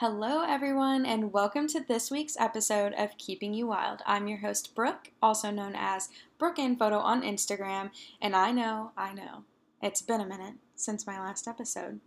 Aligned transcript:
Hello, 0.00 0.44
everyone, 0.44 1.04
and 1.04 1.32
welcome 1.32 1.66
to 1.66 1.80
this 1.80 2.08
week's 2.08 2.36
episode 2.38 2.92
of 2.96 3.18
Keeping 3.18 3.52
You 3.52 3.66
Wild. 3.66 4.00
I'm 4.06 4.28
your 4.28 4.38
host, 4.38 4.72
Brooke, 4.76 5.10
also 5.20 5.50
known 5.50 5.72
as 5.74 6.08
Brooke 6.38 6.60
in 6.60 6.76
Photo 6.76 6.98
on 6.98 7.22
Instagram, 7.22 7.90
and 8.22 8.36
I 8.36 8.52
know, 8.52 8.92
I 8.96 9.12
know, 9.12 9.42
it's 9.82 10.00
been 10.00 10.20
a 10.20 10.24
minute 10.24 10.54
since 10.76 11.04
my 11.04 11.18
last 11.18 11.48
episode. 11.48 11.98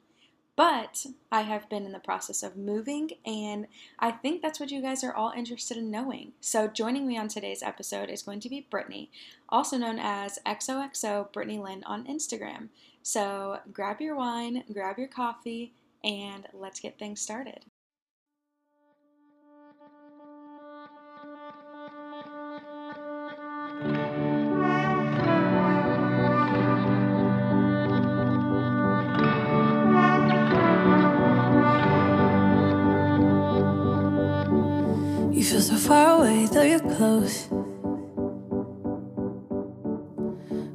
But 0.56 1.06
I 1.34 1.42
have 1.42 1.68
been 1.68 1.86
in 1.86 1.92
the 1.92 2.00
process 2.00 2.44
of 2.44 2.56
moving, 2.56 3.12
and 3.26 3.68
I 4.00 4.12
think 4.12 4.42
that's 4.42 4.62
what 4.62 4.72
you 4.72 4.82
guys 4.82 5.04
are 5.04 5.14
all 5.14 5.34
interested 5.36 5.76
in 5.76 5.92
knowing. 5.92 6.32
So, 6.40 6.70
joining 6.70 7.06
me 7.06 7.18
on 7.18 7.28
today's 7.28 7.62
episode 7.62 8.10
is 8.10 8.24
going 8.24 8.40
to 8.40 8.50
be 8.50 8.68
Brittany, 8.72 9.12
also 9.50 9.78
known 9.78 10.00
as 10.00 10.40
XOXO 10.46 11.34
Brittany 11.34 11.60
Lynn 11.60 11.84
on 11.84 12.08
Instagram. 12.08 12.70
So, 13.04 13.60
grab 13.74 14.00
your 14.00 14.16
wine, 14.16 14.64
grab 14.72 14.98
your 14.98 15.10
coffee, 15.10 15.74
and 16.06 16.48
let's 16.54 16.80
get 16.80 16.98
things 16.98 17.20
started. 17.20 17.66
You 23.84 23.88
feel 35.44 35.62
so 35.62 35.76
far 35.76 36.20
away, 36.20 36.46
though 36.46 36.62
you're 36.62 36.80
close. 36.80 37.48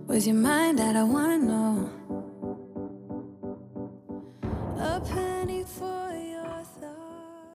Where's 0.06 0.26
your 0.26 0.34
mind 0.34 0.80
at? 0.80 0.96
I 0.96 1.04
wanna 1.04 1.38
know. 1.38 1.90
A 4.80 5.00
penny 5.00 5.62
for 5.62 6.10
your 6.12 6.64
thought. 6.80 7.54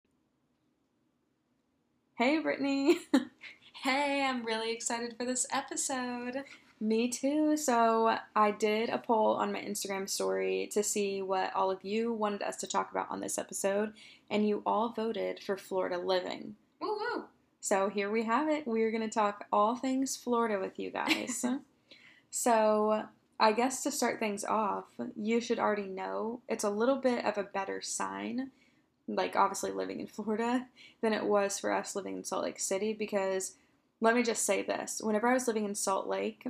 Hey, 2.16 2.40
Brittany. 2.40 3.00
Hey, 4.72 4.78
I'm 4.78 5.00
really 5.00 5.10
excited 5.10 5.18
for 5.18 5.26
this 5.26 5.46
episode. 5.52 6.46
Me 6.80 7.10
too. 7.10 7.58
So, 7.58 8.18
I 8.34 8.52
did 8.52 8.88
a 8.88 9.00
poll 9.00 9.34
on 9.34 9.52
my 9.52 9.60
Instagram 9.60 10.08
story 10.08 10.70
to 10.72 10.82
see 10.82 11.22
what 11.22 11.54
all 11.54 11.72
of 11.72 11.84
you 11.84 12.14
wanted 12.14 12.42
us 12.42 12.56
to 12.58 12.68
talk 12.68 12.90
about 12.90 13.12
on 13.12 13.20
this 13.20 13.38
episode, 13.38 13.92
and 14.30 14.48
you 14.48 14.64
all 14.66 14.88
voted 14.88 15.42
for 15.42 15.58
Florida 15.58 15.98
living. 15.98 16.56
Woo 16.80 16.88
woo. 16.88 17.26
So, 17.60 17.90
here 17.90 18.10
we 18.10 18.24
have 18.24 18.48
it. 18.48 18.66
We're 18.66 18.92
going 18.92 19.04
to 19.04 19.14
talk 19.14 19.46
all 19.52 19.76
things 19.76 20.16
Florida 20.16 20.58
with 20.58 20.80
you 20.80 20.90
guys. 20.90 21.44
so, 22.32 23.08
I 23.42 23.52
guess 23.52 23.84
to 23.84 23.92
start 23.92 24.20
things 24.20 24.46
off, 24.46 24.86
you 25.18 25.42
should 25.42 25.60
already 25.60 25.88
know 25.88 26.40
it's 26.48 26.64
a 26.64 26.70
little 26.70 26.98
bit 26.98 27.26
of 27.26 27.38
a 27.38 27.44
better 27.44 27.82
sign, 27.82 28.52
like 29.06 29.36
obviously 29.36 29.72
living 29.72 30.00
in 30.00 30.08
Florida, 30.08 30.68
than 31.02 31.12
it 31.12 31.26
was 31.26 31.60
for 31.60 31.74
us 31.74 31.94
living 31.94 32.16
in 32.16 32.24
Salt 32.24 32.46
Lake 32.46 32.60
City 32.60 32.94
because 32.94 33.56
let 34.02 34.16
me 34.16 34.24
just 34.24 34.46
say 34.46 34.64
this. 34.64 35.00
Whenever 35.02 35.28
I 35.28 35.34
was 35.34 35.48
living 35.48 35.64
in 35.64 35.76
Salt 35.76 36.08
Lake, 36.08 36.46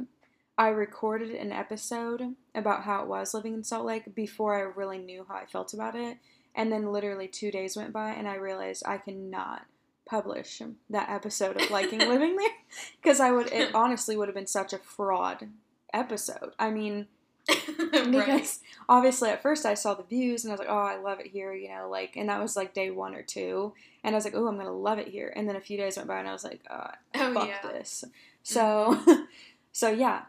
I 0.58 0.70
recorded 0.70 1.32
an 1.32 1.52
episode 1.52 2.36
about 2.56 2.84
how 2.84 3.04
it 3.04 3.08
was 3.08 3.34
living 3.34 3.54
in 3.54 3.64
Salt 3.64 3.86
Lake 3.86 4.16
before 4.16 4.56
I 4.56 4.62
really 4.62 4.98
knew 4.98 5.26
how 5.28 5.36
I 5.36 5.46
felt 5.46 5.74
about 5.74 5.96
it. 5.96 6.18
And 6.56 6.72
then 6.72 6.92
literally 6.92 7.28
two 7.28 7.52
days 7.52 7.76
went 7.76 7.94
by 7.94 8.12
and 8.12 8.28
I 8.28 8.36
realized 8.36 8.84
I 8.86 8.98
cannot 8.98 9.66
publish 10.06 10.62
that 10.90 11.10
episode 11.10 11.62
of 11.62 11.70
liking 11.72 12.00
living 12.10 12.36
there 12.36 12.50
because 13.02 13.20
I 13.20 13.32
would, 13.32 13.52
it 13.52 13.72
honestly 13.76 14.16
would 14.16 14.28
have 14.28 14.36
been 14.36 14.48
such 14.48 14.74
a 14.74 14.78
fraud 14.78 15.50
episode. 15.94 16.54
I 16.58 16.70
mean, 16.70 17.08
right. 17.94 18.12
because 18.12 18.60
obviously 18.88 19.30
at 19.30 19.42
first 19.42 19.66
I 19.66 19.74
saw 19.74 19.94
the 19.94 20.04
views 20.04 20.44
and 20.44 20.52
I 20.52 20.54
was 20.54 20.60
like, 20.60 20.70
oh, 20.70 20.78
I 20.78 20.98
love 20.98 21.20
it 21.20 21.28
here, 21.28 21.54
you 21.54 21.70
know, 21.70 21.90
like, 21.90 22.16
and 22.16 22.30
that 22.30 22.42
was 22.42 22.56
like 22.56 22.74
day 22.74 22.92
one 22.92 23.16
or 23.16 23.22
two, 23.24 23.74
and 24.04 24.14
I 24.14 24.18
was 24.18 24.26
like, 24.26 24.36
oh, 24.36 24.48
I'm 24.48 24.58
gonna 24.58 24.72
love 24.72 25.00
it 25.00 25.08
here, 25.08 25.32
and 25.36 25.48
then 25.48 25.56
a 25.56 25.62
few 25.62 25.78
days 25.78 25.98
went 25.98 26.08
by 26.08 26.20
and 26.20 26.28
I 26.30 26.34
was 26.34 26.44
like, 26.44 26.62
oh, 26.70 26.88
Oh 27.16 27.34
fuck 27.34 27.48
yeah. 27.48 27.62
this. 27.72 28.04
So, 28.44 29.00
so 29.72 29.90
yeah, 29.90 30.24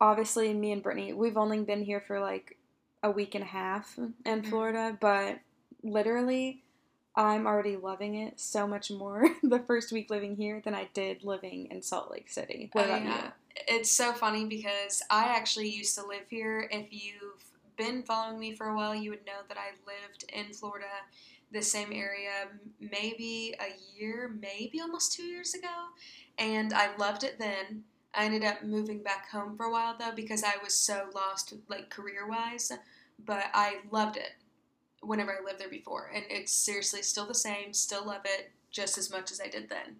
obviously 0.00 0.52
me 0.54 0.72
and 0.72 0.82
Brittany, 0.82 1.12
we've 1.12 1.36
only 1.36 1.60
been 1.62 1.82
here 1.82 2.00
for 2.00 2.20
like 2.20 2.56
a 3.02 3.10
week 3.10 3.34
and 3.34 3.44
a 3.44 3.46
half 3.48 3.98
in 3.98 4.42
Mhm. 4.42 4.46
Florida, 4.48 4.96
but 5.00 5.40
literally. 5.82 6.62
I'm 7.14 7.46
already 7.46 7.76
loving 7.76 8.14
it 8.14 8.40
so 8.40 8.66
much 8.66 8.90
more 8.90 9.28
the 9.42 9.58
first 9.60 9.92
week 9.92 10.10
living 10.10 10.36
here 10.36 10.60
than 10.64 10.74
I 10.74 10.88
did 10.94 11.24
living 11.24 11.68
in 11.70 11.82
Salt 11.82 12.10
Lake 12.10 12.30
City. 12.30 12.70
What 12.72 12.86
Oh, 12.86 12.88
about 12.88 13.04
yeah. 13.04 13.14
Uh, 13.26 13.30
it's 13.68 13.90
so 13.92 14.12
funny 14.12 14.46
because 14.46 15.02
I 15.10 15.24
actually 15.24 15.68
used 15.68 15.94
to 15.98 16.06
live 16.06 16.24
here. 16.28 16.68
If 16.70 16.86
you've 16.90 17.44
been 17.76 18.02
following 18.02 18.38
me 18.38 18.54
for 18.54 18.68
a 18.68 18.76
while, 18.76 18.94
you 18.94 19.10
would 19.10 19.26
know 19.26 19.42
that 19.48 19.58
I 19.58 19.70
lived 19.86 20.24
in 20.32 20.54
Florida, 20.54 20.86
the 21.52 21.60
same 21.60 21.92
area, 21.92 22.48
maybe 22.80 23.54
a 23.60 24.00
year, 24.00 24.34
maybe 24.40 24.80
almost 24.80 25.12
two 25.12 25.24
years 25.24 25.52
ago. 25.54 25.68
And 26.38 26.72
I 26.72 26.96
loved 26.96 27.24
it 27.24 27.38
then. 27.38 27.84
I 28.14 28.24
ended 28.24 28.44
up 28.44 28.62
moving 28.62 29.02
back 29.02 29.30
home 29.30 29.56
for 29.56 29.66
a 29.66 29.70
while 29.70 29.96
though 29.98 30.12
because 30.14 30.44
I 30.44 30.54
was 30.62 30.74
so 30.74 31.08
lost, 31.14 31.52
like 31.68 31.90
career 31.90 32.26
wise. 32.26 32.72
But 33.24 33.44
I 33.52 33.76
loved 33.90 34.16
it 34.16 34.32
whenever 35.02 35.32
I 35.32 35.44
lived 35.44 35.60
there 35.60 35.68
before. 35.68 36.10
And 36.14 36.24
it's 36.28 36.52
seriously 36.52 37.02
still 37.02 37.26
the 37.26 37.34
same, 37.34 37.72
still 37.72 38.06
love 38.06 38.22
it 38.24 38.50
just 38.70 38.96
as 38.98 39.10
much 39.10 39.30
as 39.30 39.40
I 39.40 39.48
did 39.48 39.68
then. 39.68 39.96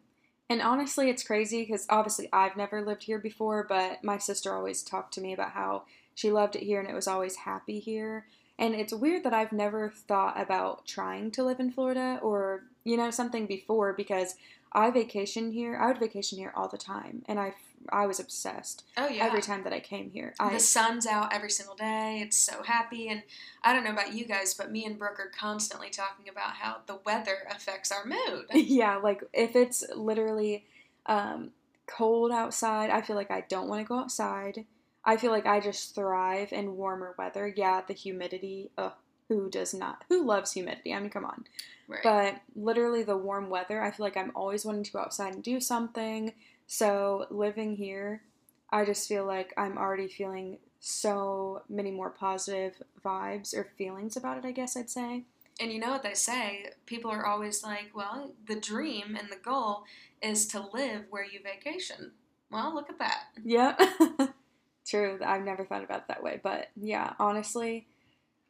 And 0.49 0.61
honestly, 0.61 1.09
it's 1.09 1.23
crazy 1.23 1.63
because 1.63 1.87
obviously 1.89 2.29
I've 2.33 2.57
never 2.57 2.85
lived 2.85 3.05
here 3.05 3.19
before, 3.19 3.65
but 3.69 4.05
my 4.05 4.19
sister 4.19 4.55
always 4.55 4.83
talked 4.83 5.15
to 5.15 5.21
me 5.21 5.33
about 5.33 5.53
how 5.53 5.85
she 6.15 6.31
loved 6.31 6.57
it 6.57 6.63
here 6.63 6.81
and 6.81 6.89
it 6.89 6.95
was 6.95 7.09
always 7.09 7.37
happy 7.37 7.79
here. 7.79 8.27
And 8.59 8.75
it's 8.75 8.93
weird 8.93 9.25
that 9.25 9.33
I've 9.33 9.53
never 9.53 9.91
thought 9.91 10.41
about 10.41 10.87
trying 10.87 11.31
to 11.33 11.43
live 11.43 11.59
in 11.59 11.73
Florida 11.73 12.19
or, 12.23 12.65
you 12.85 12.97
know, 12.97 13.11
something 13.11 13.47
before 13.47 13.93
because 13.93 14.37
I 14.73 14.91
vacation 14.91 15.53
here. 15.53 15.77
I 15.77 15.89
would 15.89 15.99
vacation 15.99 16.39
here 16.39 16.53
all 16.55 16.69
the 16.69 16.79
time. 16.79 17.23
And 17.27 17.41
I, 17.41 17.55
I 17.89 18.07
was 18.07 18.21
obsessed 18.21 18.85
Oh, 18.97 19.09
yeah. 19.09 19.25
every 19.25 19.43
time 19.43 19.65
that 19.65 19.73
I 19.73 19.81
came 19.81 20.11
here. 20.11 20.35
I, 20.39 20.53
the 20.53 20.61
sun's 20.61 21.07
out 21.07 21.33
every 21.33 21.51
single 21.51 21.75
day. 21.75 22.21
It's 22.25 22.37
so 22.37 22.63
happy. 22.63 23.09
And 23.09 23.23
I 23.63 23.73
don't 23.73 23.85
know 23.85 23.91
about 23.93 24.15
you 24.15 24.25
guys, 24.25 24.55
but 24.55 24.71
me 24.71 24.85
and 24.85 24.99
Brooke 24.99 25.19
are 25.21 25.31
constantly 25.39 25.91
talking 25.91 26.29
about 26.29 26.53
how 26.55 26.79
the 26.87 26.99
weather 27.05 27.39
affects 27.51 27.91
our 27.93 28.05
mood. 28.05 28.47
yeah, 28.55 28.97
like 28.97 29.23
if 29.33 29.57
it's 29.57 29.85
literally 29.95 30.65
um, 31.07 31.51
cold 31.87 32.33
outside, 32.33 32.91
I 32.91 33.03
feel 33.03 33.17
like 33.17 33.31
I 33.31 33.45
don't 33.49 33.69
want 33.69 33.83
to 33.85 33.89
go 33.89 33.99
outside. 33.99 34.65
I 35.05 35.17
feel 35.17 35.33
like 35.33 35.47
I 35.47 35.61
just 35.61 35.95
thrive 35.95 36.53
in 36.53 36.77
warmer 36.77 37.15
weather. 37.19 37.53
Yeah, 37.55 37.83
the 37.87 37.95
humidity. 37.95 38.71
Ugh, 38.79 38.93
who 39.29 39.51
does 39.51 39.75
not? 39.75 40.05
Who 40.09 40.25
loves 40.25 40.53
humidity? 40.53 40.95
I 40.95 41.01
mean, 41.01 41.11
come 41.11 41.25
on. 41.25 41.45
Right. 41.89 42.03
But 42.03 42.41
literally, 42.55 43.03
the 43.03 43.17
warm 43.17 43.51
weather, 43.51 43.83
I 43.83 43.91
feel 43.91 44.05
like 44.07 44.17
I'm 44.17 44.33
always 44.35 44.65
wanting 44.65 44.85
to 44.85 44.93
go 44.93 45.01
outside 45.01 45.35
and 45.35 45.43
do 45.43 45.61
something. 45.61 46.33
So, 46.73 47.27
living 47.29 47.77
here, 47.77 48.23
I 48.71 48.87
just 48.87 49.07
feel 49.07 49.27
like 49.27 49.53
I'm 49.59 49.77
already 49.77 50.09
feeling 50.09 50.57
so 50.81 51.65
many 51.69 51.91
more 51.91 52.09
positive 52.09 52.83
vibes 53.05 53.55
or 53.55 53.65
feelings 53.77 54.17
about 54.17 54.39
it, 54.39 54.47
I 54.47 54.53
guess 54.53 54.75
I'd 54.75 54.89
say. 54.89 55.25
and 55.61 55.71
you 55.71 55.79
know 55.79 55.91
what 55.91 56.03
they 56.03 56.15
say? 56.15 56.71
People 56.87 57.11
are 57.11 57.27
always 57.27 57.63
like, 57.63 57.91
well, 57.95 58.33
the 58.49 58.59
dream 58.59 59.19
and 59.21 59.29
the 59.31 59.37
goal 59.37 59.85
is 60.23 60.47
to 60.47 60.65
live 60.73 61.05
where 61.11 61.27
you 61.27 61.41
vacation. 61.45 62.13
Well, 62.51 62.73
look 62.75 62.89
at 62.89 62.99
that. 63.01 63.25
Yeah. 63.45 63.77
True. 64.87 65.19
I've 65.23 65.45
never 65.45 65.67
thought 65.67 65.85
about 65.85 65.99
it 66.01 66.09
that 66.09 66.23
way. 66.23 66.41
But 66.43 66.71
yeah, 66.75 67.13
honestly, 67.19 67.87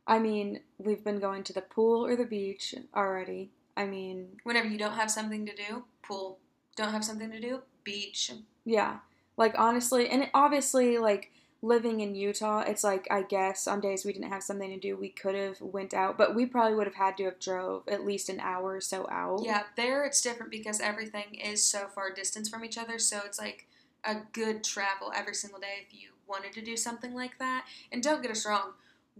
I 0.06 0.20
mean, 0.20 0.60
we've 0.78 1.02
been 1.02 1.18
going 1.18 1.42
to 1.42 1.52
the 1.52 1.60
pool 1.60 2.06
or 2.06 2.14
the 2.14 2.24
beach 2.24 2.72
already. 2.94 3.50
I 3.76 3.86
mean, 3.86 4.36
Whenever 4.44 4.68
you 4.68 4.78
don't 4.78 4.94
have 4.94 5.10
something 5.10 5.44
to 5.44 5.56
do, 5.56 5.86
pool. 6.04 6.38
Don't 6.76 6.92
have 6.92 7.04
something 7.04 7.30
to 7.32 7.40
do, 7.40 7.62
beach. 7.84 8.32
yeah. 8.64 8.98
Like, 9.36 9.54
honestly, 9.58 10.08
and 10.08 10.28
obviously, 10.34 10.98
like, 10.98 11.30
living 11.62 12.00
in 12.00 12.14
Utah, 12.14 12.60
it's 12.60 12.82
like, 12.82 13.06
I 13.10 13.22
guess 13.22 13.68
on 13.68 13.80
days 13.80 14.04
we 14.04 14.12
didn't 14.12 14.30
have 14.30 14.42
something 14.42 14.68
to 14.70 14.78
do, 14.78 14.96
we 14.96 15.08
could 15.08 15.36
have 15.36 15.60
went 15.60 15.94
out, 15.94 16.18
but 16.18 16.34
we 16.34 16.44
probably 16.44 16.74
would 16.74 16.88
have 16.88 16.96
had 16.96 17.16
to 17.18 17.24
have 17.24 17.38
drove 17.38 17.88
at 17.88 18.04
least 18.04 18.28
an 18.28 18.40
hour 18.40 18.74
or 18.74 18.80
so 18.80 19.08
out. 19.10 19.42
Yeah, 19.44 19.62
there 19.76 20.04
it's 20.04 20.20
different 20.20 20.50
because 20.50 20.80
everything 20.80 21.36
is 21.36 21.64
so 21.64 21.86
far 21.86 22.12
distance 22.12 22.48
from 22.48 22.64
each 22.64 22.76
other. 22.76 22.98
So 22.98 23.20
it's 23.24 23.38
like 23.38 23.68
a 24.04 24.16
good 24.32 24.64
travel 24.64 25.12
every 25.14 25.34
single 25.34 25.60
day 25.60 25.86
if 25.86 25.94
you 25.98 26.08
wanted 26.26 26.52
to 26.54 26.62
do 26.62 26.76
something 26.76 27.14
like 27.14 27.38
that. 27.38 27.66
And 27.92 28.02
don't 28.02 28.22
get 28.22 28.32
us 28.32 28.44
wrong, 28.44 28.72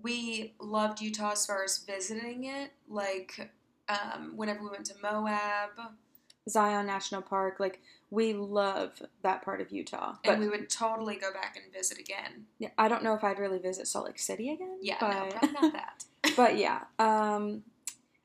we 0.03 0.55
loved 0.59 1.01
Utah 1.01 1.33
as 1.33 1.47
far 1.47 1.63
as 1.63 1.79
visiting 1.79 2.45
it. 2.45 2.73
Like 2.89 3.53
um, 3.89 4.33
whenever 4.37 4.65
we 4.65 4.71
went 4.71 4.87
to 4.87 4.95
Moab, 5.01 5.95
Zion 6.49 6.87
National 6.87 7.23
Park, 7.23 7.61
like, 7.61 7.81
we 8.11 8.35
love 8.35 9.03
that 9.23 9.43
part 9.43 9.61
of 9.61 9.73
Utah. 9.73 10.17
But 10.25 10.35
and 10.35 10.43
we 10.43 10.49
would 10.49 10.69
totally 10.69 11.17
go 11.17 11.33
back 11.33 11.57
and 11.57 11.73
visit 11.73 11.99
again. 11.99 12.45
yeah, 12.59 12.69
I 12.77 12.89
don't 12.89 13.03
know 13.03 13.15
if 13.15 13.25
I'd 13.25 13.39
really 13.39 13.59
visit 13.59 13.87
Salt 13.87 14.07
Lake 14.07 14.19
City 14.19 14.51
again. 14.51 14.79
Yeah, 14.83 14.97
but... 15.01 15.13
no, 15.13 15.31
probably 15.31 15.53
not 15.53 15.73
that. 15.73 16.05
but 16.37 16.57
yeah, 16.57 16.83
um, 16.99 17.63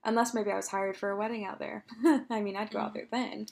unless 0.04 0.34
maybe 0.34 0.52
I 0.52 0.56
was 0.56 0.68
hired 0.68 0.98
for 0.98 1.10
a 1.10 1.18
wedding 1.18 1.46
out 1.46 1.60
there. 1.60 1.86
I 2.30 2.42
mean, 2.42 2.56
I'd 2.56 2.72
go 2.72 2.80
out 2.80 2.94
there 2.94 3.08
then. 3.12 3.48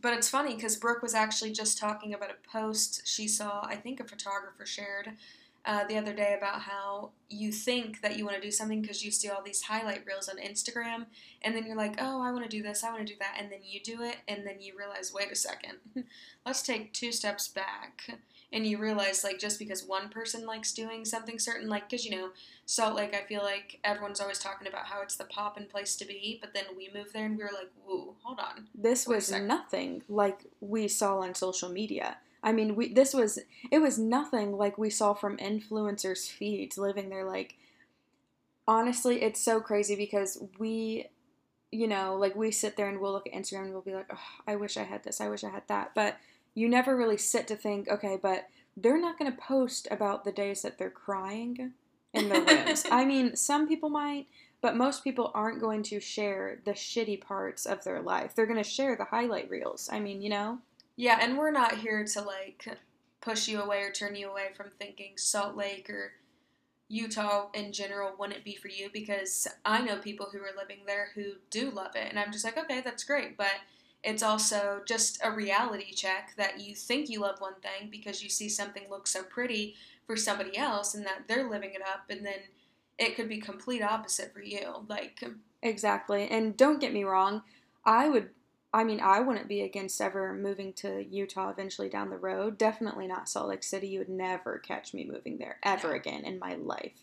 But 0.00 0.14
it's 0.14 0.28
funny 0.28 0.54
because 0.54 0.76
Brooke 0.76 1.02
was 1.02 1.14
actually 1.14 1.52
just 1.52 1.78
talking 1.78 2.14
about 2.14 2.30
a 2.30 2.48
post 2.50 3.02
she 3.06 3.28
saw, 3.28 3.62
I 3.64 3.76
think 3.76 4.00
a 4.00 4.04
photographer 4.04 4.64
shared, 4.64 5.10
uh, 5.64 5.84
the 5.84 5.98
other 5.98 6.14
day 6.14 6.34
about 6.36 6.62
how 6.62 7.10
you 7.28 7.52
think 7.52 8.00
that 8.00 8.16
you 8.16 8.24
want 8.24 8.36
to 8.36 8.42
do 8.42 8.50
something 8.50 8.80
because 8.80 9.04
you 9.04 9.10
see 9.10 9.28
all 9.28 9.42
these 9.42 9.62
highlight 9.62 10.04
reels 10.06 10.28
on 10.28 10.38
Instagram, 10.38 11.06
and 11.42 11.54
then 11.54 11.66
you're 11.66 11.76
like, 11.76 11.96
oh, 11.98 12.22
I 12.22 12.32
want 12.32 12.44
to 12.44 12.48
do 12.48 12.62
this, 12.62 12.82
I 12.82 12.90
want 12.90 13.06
to 13.06 13.12
do 13.12 13.18
that, 13.20 13.36
and 13.38 13.52
then 13.52 13.60
you 13.62 13.80
do 13.80 14.02
it, 14.02 14.16
and 14.26 14.46
then 14.46 14.60
you 14.60 14.72
realize, 14.76 15.12
wait 15.12 15.30
a 15.30 15.36
second, 15.36 15.78
let's 16.46 16.62
take 16.62 16.92
two 16.92 17.12
steps 17.12 17.48
back. 17.48 18.18
And 18.52 18.66
you 18.66 18.78
realize, 18.78 19.22
like, 19.22 19.38
just 19.38 19.60
because 19.60 19.84
one 19.84 20.08
person 20.08 20.44
likes 20.44 20.72
doing 20.72 21.04
something 21.04 21.38
certain, 21.38 21.68
like, 21.68 21.88
because, 21.88 22.04
you 22.04 22.10
know, 22.10 22.30
Salt 22.66 22.96
Lake, 22.96 23.14
I 23.14 23.24
feel 23.24 23.42
like 23.42 23.78
everyone's 23.84 24.20
always 24.20 24.40
talking 24.40 24.66
about 24.66 24.86
how 24.86 25.02
it's 25.02 25.14
the 25.14 25.24
pop 25.24 25.56
and 25.56 25.68
place 25.68 25.94
to 25.96 26.04
be, 26.04 26.38
but 26.40 26.52
then 26.52 26.64
we 26.76 26.90
moved 26.92 27.12
there 27.12 27.26
and 27.26 27.36
we 27.36 27.44
were 27.44 27.50
like, 27.52 27.70
whoa, 27.84 28.16
hold 28.24 28.40
on. 28.40 28.66
This 28.74 29.06
was 29.06 29.30
nothing 29.30 30.02
like 30.08 30.46
we 30.60 30.88
saw 30.88 31.18
on 31.18 31.36
social 31.36 31.68
media. 31.68 32.16
I 32.42 32.52
mean, 32.52 32.74
we 32.74 32.92
this 32.92 33.12
was 33.12 33.38
it 33.70 33.78
was 33.78 33.98
nothing 33.98 34.52
like 34.52 34.78
we 34.78 34.90
saw 34.90 35.14
from 35.14 35.36
influencers' 35.36 36.30
feeds 36.30 36.78
living 36.78 37.08
there. 37.08 37.24
Like, 37.24 37.56
honestly, 38.66 39.22
it's 39.22 39.40
so 39.40 39.60
crazy 39.60 39.96
because 39.96 40.42
we, 40.58 41.06
you 41.70 41.86
know, 41.86 42.16
like 42.16 42.34
we 42.34 42.50
sit 42.50 42.76
there 42.76 42.88
and 42.88 43.00
we'll 43.00 43.12
look 43.12 43.26
at 43.26 43.32
Instagram 43.32 43.64
and 43.64 43.72
we'll 43.72 43.82
be 43.82 43.94
like, 43.94 44.10
oh, 44.12 44.42
I 44.46 44.56
wish 44.56 44.76
I 44.76 44.84
had 44.84 45.02
this, 45.04 45.20
I 45.20 45.28
wish 45.28 45.44
I 45.44 45.50
had 45.50 45.64
that, 45.68 45.92
but 45.94 46.16
you 46.54 46.68
never 46.68 46.96
really 46.96 47.18
sit 47.18 47.46
to 47.48 47.56
think, 47.56 47.88
okay, 47.88 48.18
but 48.20 48.48
they're 48.76 49.00
not 49.00 49.18
going 49.18 49.30
to 49.30 49.38
post 49.38 49.88
about 49.90 50.24
the 50.24 50.32
days 50.32 50.62
that 50.62 50.78
they're 50.78 50.90
crying 50.90 51.72
in 52.12 52.28
their 52.28 52.42
rooms. 52.42 52.84
I 52.90 53.04
mean, 53.04 53.36
some 53.36 53.68
people 53.68 53.90
might, 53.90 54.26
but 54.60 54.76
most 54.76 55.04
people 55.04 55.30
aren't 55.34 55.60
going 55.60 55.82
to 55.84 56.00
share 56.00 56.60
the 56.64 56.72
shitty 56.72 57.20
parts 57.20 57.66
of 57.66 57.84
their 57.84 58.00
life. 58.00 58.34
They're 58.34 58.46
going 58.46 58.62
to 58.62 58.68
share 58.68 58.96
the 58.96 59.04
highlight 59.04 59.50
reels. 59.50 59.88
I 59.92 60.00
mean, 60.00 60.22
you 60.22 60.30
know? 60.30 60.58
Yeah, 61.00 61.16
and 61.18 61.38
we're 61.38 61.50
not 61.50 61.78
here 61.78 62.04
to 62.04 62.20
like 62.20 62.78
push 63.22 63.48
you 63.48 63.62
away 63.62 63.80
or 63.80 63.90
turn 63.90 64.16
you 64.16 64.30
away 64.30 64.48
from 64.54 64.68
thinking 64.68 65.12
Salt 65.16 65.56
Lake 65.56 65.88
or 65.88 66.12
Utah 66.88 67.48
in 67.54 67.72
general 67.72 68.12
wouldn't 68.18 68.44
be 68.44 68.54
for 68.54 68.68
you 68.68 68.90
because 68.92 69.48
I 69.64 69.80
know 69.80 69.96
people 69.96 70.28
who 70.30 70.40
are 70.40 70.54
living 70.54 70.80
there 70.86 71.08
who 71.14 71.36
do 71.48 71.70
love 71.70 71.96
it, 71.96 72.06
and 72.10 72.18
I'm 72.18 72.30
just 72.30 72.44
like, 72.44 72.58
okay, 72.58 72.82
that's 72.84 73.04
great, 73.04 73.38
but 73.38 73.54
it's 74.04 74.22
also 74.22 74.82
just 74.86 75.18
a 75.24 75.30
reality 75.30 75.90
check 75.94 76.34
that 76.36 76.60
you 76.60 76.74
think 76.74 77.08
you 77.08 77.20
love 77.22 77.40
one 77.40 77.58
thing 77.62 77.88
because 77.90 78.22
you 78.22 78.28
see 78.28 78.50
something 78.50 78.82
look 78.90 79.06
so 79.06 79.22
pretty 79.22 79.76
for 80.06 80.18
somebody 80.18 80.58
else 80.58 80.92
and 80.92 81.06
that 81.06 81.22
they're 81.26 81.48
living 81.48 81.72
it 81.72 81.80
up, 81.80 82.10
and 82.10 82.26
then 82.26 82.40
it 82.98 83.16
could 83.16 83.30
be 83.30 83.38
complete 83.38 83.80
opposite 83.80 84.34
for 84.34 84.42
you. 84.42 84.84
Like, 84.86 85.24
Exactly. 85.62 86.28
And 86.28 86.58
don't 86.58 86.78
get 86.78 86.92
me 86.92 87.04
wrong, 87.04 87.40
I 87.86 88.10
would 88.10 88.28
I 88.72 88.84
mean, 88.84 89.00
I 89.00 89.20
wouldn't 89.20 89.48
be 89.48 89.62
against 89.62 90.00
ever 90.00 90.32
moving 90.32 90.72
to 90.74 91.04
Utah 91.04 91.50
eventually 91.50 91.88
down 91.88 92.10
the 92.10 92.16
road. 92.16 92.56
Definitely 92.56 93.06
not 93.08 93.28
Salt 93.28 93.48
Lake 93.48 93.64
City. 93.64 93.88
You 93.88 93.98
would 94.00 94.08
never 94.08 94.58
catch 94.58 94.94
me 94.94 95.04
moving 95.04 95.38
there 95.38 95.58
ever 95.62 95.88
No. 95.88 95.94
again 95.94 96.24
in 96.24 96.38
my 96.38 96.54
life. 96.54 97.02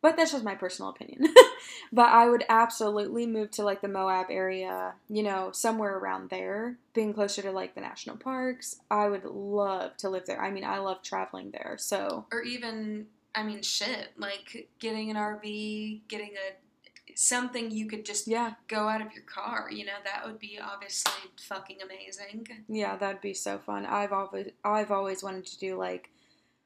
But 0.00 0.16
that's 0.16 0.30
just 0.30 0.44
my 0.44 0.54
personal 0.54 0.90
opinion. 0.90 1.34
but 1.92 2.06
I 2.06 2.28
would 2.28 2.44
absolutely 2.48 3.26
move 3.26 3.50
to 3.52 3.64
like 3.64 3.80
the 3.80 3.88
Moab 3.88 4.26
area, 4.30 4.94
you 5.08 5.24
know, 5.24 5.50
somewhere 5.52 5.98
around 5.98 6.30
there, 6.30 6.76
being 6.94 7.12
closer 7.12 7.42
to 7.42 7.50
like 7.50 7.74
the 7.74 7.80
national 7.80 8.16
parks. 8.16 8.76
I 8.92 9.08
would 9.08 9.24
love 9.24 9.96
to 9.96 10.08
live 10.08 10.26
there. 10.26 10.40
I 10.40 10.52
mean, 10.52 10.62
I 10.62 10.78
love 10.78 11.02
traveling 11.02 11.50
there. 11.50 11.74
So, 11.80 12.26
or 12.30 12.42
even 12.42 13.06
I 13.34 13.42
mean, 13.42 13.60
shit, 13.62 14.12
like 14.16 14.68
getting 14.78 15.10
an 15.10 15.16
RV, 15.16 16.02
getting 16.06 16.30
a 16.36 16.54
something 17.20 17.72
you 17.72 17.86
could 17.86 18.04
just 18.04 18.28
yeah, 18.28 18.52
go 18.68 18.88
out 18.88 19.00
of 19.00 19.12
your 19.12 19.24
car. 19.24 19.68
You 19.72 19.84
know, 19.84 19.98
that 20.04 20.24
would 20.24 20.38
be 20.38 20.56
obviously 20.62 21.12
fucking 21.40 21.78
amazing. 21.84 22.46
Yeah, 22.68 22.94
that'd 22.94 23.20
be 23.20 23.34
so 23.34 23.58
fun. 23.58 23.84
I've 23.86 24.12
always 24.12 24.50
I've 24.64 24.92
always 24.92 25.22
wanted 25.22 25.44
to 25.46 25.58
do 25.58 25.76
like 25.76 26.10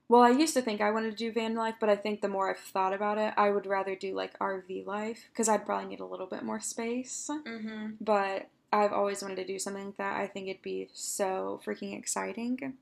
well, 0.08 0.20
I 0.20 0.28
used 0.28 0.52
to 0.52 0.60
think 0.60 0.82
I 0.82 0.90
wanted 0.90 1.12
to 1.12 1.16
do 1.16 1.32
van 1.32 1.54
life, 1.54 1.76
but 1.80 1.88
I 1.88 1.96
think 1.96 2.20
the 2.20 2.28
more 2.28 2.50
I've 2.50 2.58
thought 2.58 2.92
about 2.92 3.16
it, 3.16 3.32
I 3.38 3.48
would 3.48 3.64
rather 3.64 3.96
do 3.96 4.14
like 4.14 4.38
RV 4.38 4.84
life 4.84 5.20
because 5.32 5.48
I'd 5.48 5.64
probably 5.64 5.88
need 5.88 6.00
a 6.00 6.06
little 6.06 6.26
bit 6.26 6.42
more 6.42 6.60
space. 6.60 7.30
Mm-hmm. 7.30 7.92
But 7.98 8.48
I've 8.70 8.92
always 8.92 9.22
wanted 9.22 9.36
to 9.36 9.46
do 9.46 9.58
something 9.58 9.86
like 9.86 9.96
that. 9.96 10.20
I 10.20 10.26
think 10.26 10.48
it'd 10.48 10.60
be 10.60 10.90
so 10.92 11.62
freaking 11.64 11.98
exciting. 11.98 12.74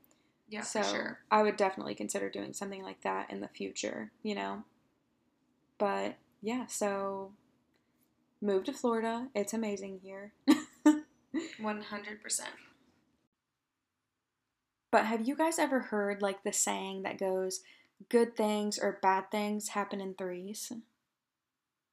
Yeah, 0.49 0.63
so 0.63 0.83
sure. 0.83 1.19
I 1.31 1.41
would 1.41 1.55
definitely 1.55 1.95
consider 1.95 2.29
doing 2.29 2.51
something 2.51 2.83
like 2.83 3.01
that 3.03 3.31
in 3.31 3.39
the 3.39 3.47
future, 3.47 4.11
you 4.23 4.35
know? 4.35 4.63
But 5.77 6.15
yeah, 6.41 6.65
so 6.65 7.31
move 8.41 8.63
to 8.65 8.73
Florida. 8.73 9.27
It's 9.35 9.53
amazing 9.53 9.99
here. 10.03 10.33
One 11.59 11.81
hundred 11.81 12.21
percent. 12.21 12.51
But 14.91 15.05
have 15.05 15.25
you 15.27 15.35
guys 15.35 15.57
ever 15.57 15.79
heard 15.79 16.21
like 16.21 16.43
the 16.43 16.51
saying 16.51 17.03
that 17.03 17.17
goes, 17.17 17.61
good 18.09 18.35
things 18.35 18.77
or 18.77 18.99
bad 19.01 19.31
things 19.31 19.69
happen 19.69 20.01
in 20.01 20.15
threes? 20.15 20.71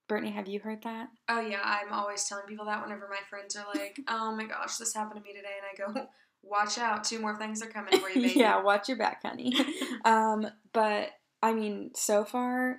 Brittany, 0.08 0.32
have 0.32 0.48
you 0.48 0.58
heard 0.60 0.82
that? 0.82 1.10
Oh 1.28 1.40
yeah, 1.40 1.60
I'm 1.62 1.92
always 1.92 2.24
telling 2.24 2.46
people 2.46 2.64
that 2.64 2.82
whenever 2.82 3.08
my 3.08 3.20
friends 3.28 3.54
are 3.56 3.66
like, 3.74 4.00
"Oh 4.08 4.34
my 4.34 4.44
gosh, 4.46 4.76
this 4.76 4.94
happened 4.94 5.22
to 5.22 5.28
me 5.28 5.36
today," 5.36 5.54
and 5.76 5.94
I 5.94 6.00
go, 6.00 6.08
"Watch 6.42 6.78
out, 6.78 7.04
two 7.04 7.20
more 7.20 7.36
things 7.36 7.62
are 7.62 7.66
coming 7.66 8.00
for 8.00 8.08
you, 8.08 8.22
baby." 8.22 8.40
yeah, 8.40 8.60
watch 8.62 8.88
your 8.88 8.96
back, 8.96 9.22
honey. 9.22 9.54
um, 10.04 10.46
but 10.72 11.10
I 11.42 11.52
mean, 11.52 11.90
so 11.94 12.24
far, 12.24 12.78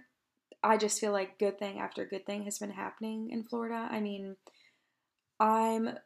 I 0.64 0.78
just 0.78 1.00
feel 1.00 1.12
like 1.12 1.40
good 1.40 1.58
thing 1.58 1.80
after 1.80 2.06
good 2.06 2.26
thing 2.26 2.44
has 2.44 2.60
been 2.60 2.72
happening 2.72 3.30
in 3.32 3.44
Florida. 3.44 3.88
I 3.90 4.00
mean, 4.00 4.36
I'm. 5.40 5.98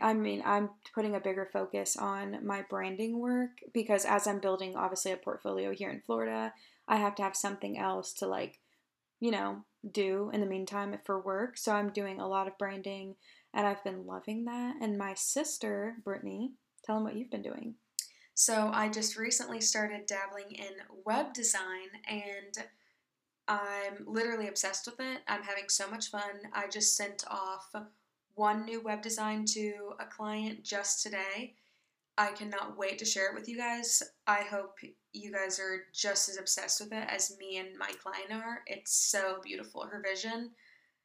I 0.00 0.14
mean, 0.14 0.40
I'm 0.46 0.70
putting 0.94 1.16
a 1.16 1.20
bigger 1.20 1.48
focus 1.52 1.96
on 1.96 2.46
my 2.46 2.62
branding 2.70 3.18
work 3.18 3.58
because 3.72 4.04
as 4.04 4.28
I'm 4.28 4.38
building, 4.38 4.76
obviously, 4.76 5.10
a 5.10 5.16
portfolio 5.16 5.72
here 5.72 5.90
in 5.90 6.00
Florida, 6.00 6.52
I 6.86 6.98
have 6.98 7.16
to 7.16 7.24
have 7.24 7.34
something 7.34 7.76
else 7.76 8.12
to 8.14 8.28
like, 8.28 8.60
you 9.18 9.32
know, 9.32 9.64
do 9.90 10.30
in 10.32 10.40
the 10.40 10.46
meantime 10.46 10.96
for 11.04 11.20
work. 11.20 11.58
So 11.58 11.72
I'm 11.72 11.90
doing 11.90 12.20
a 12.20 12.28
lot 12.28 12.46
of 12.46 12.56
branding, 12.56 13.16
and 13.52 13.66
I've 13.66 13.82
been 13.82 14.06
loving 14.06 14.44
that. 14.44 14.76
And 14.80 14.96
my 14.96 15.14
sister, 15.14 15.96
Brittany, 16.04 16.52
tell 16.84 16.94
them 16.94 17.04
what 17.04 17.16
you've 17.16 17.32
been 17.32 17.42
doing. 17.42 17.74
So 18.34 18.70
I 18.72 18.88
just 18.88 19.16
recently 19.16 19.60
started 19.60 20.06
dabbling 20.06 20.52
in 20.52 20.74
web 21.04 21.32
design 21.32 21.88
and 22.08 22.66
I'm 23.46 24.04
literally 24.06 24.48
obsessed 24.48 24.86
with 24.86 25.00
it. 25.00 25.20
I'm 25.28 25.42
having 25.42 25.68
so 25.68 25.90
much 25.90 26.10
fun. 26.10 26.22
I 26.52 26.68
just 26.68 26.96
sent 26.96 27.24
off 27.30 27.74
one 28.34 28.64
new 28.64 28.80
web 28.80 29.02
design 29.02 29.44
to 29.46 29.92
a 30.00 30.06
client 30.06 30.64
just 30.64 31.02
today. 31.02 31.54
I 32.16 32.30
cannot 32.32 32.78
wait 32.78 32.98
to 32.98 33.04
share 33.04 33.30
it 33.30 33.34
with 33.34 33.48
you 33.48 33.58
guys. 33.58 34.02
I 34.26 34.42
hope 34.42 34.78
you 35.12 35.32
guys 35.32 35.58
are 35.58 35.82
just 35.92 36.28
as 36.28 36.38
obsessed 36.38 36.80
with 36.80 36.92
it 36.92 37.08
as 37.08 37.36
me 37.38 37.58
and 37.58 37.76
my 37.76 37.90
client 38.02 38.32
are. 38.32 38.60
It's 38.66 38.94
so 38.94 39.40
beautiful, 39.42 39.86
her 39.86 40.02
vision. 40.02 40.50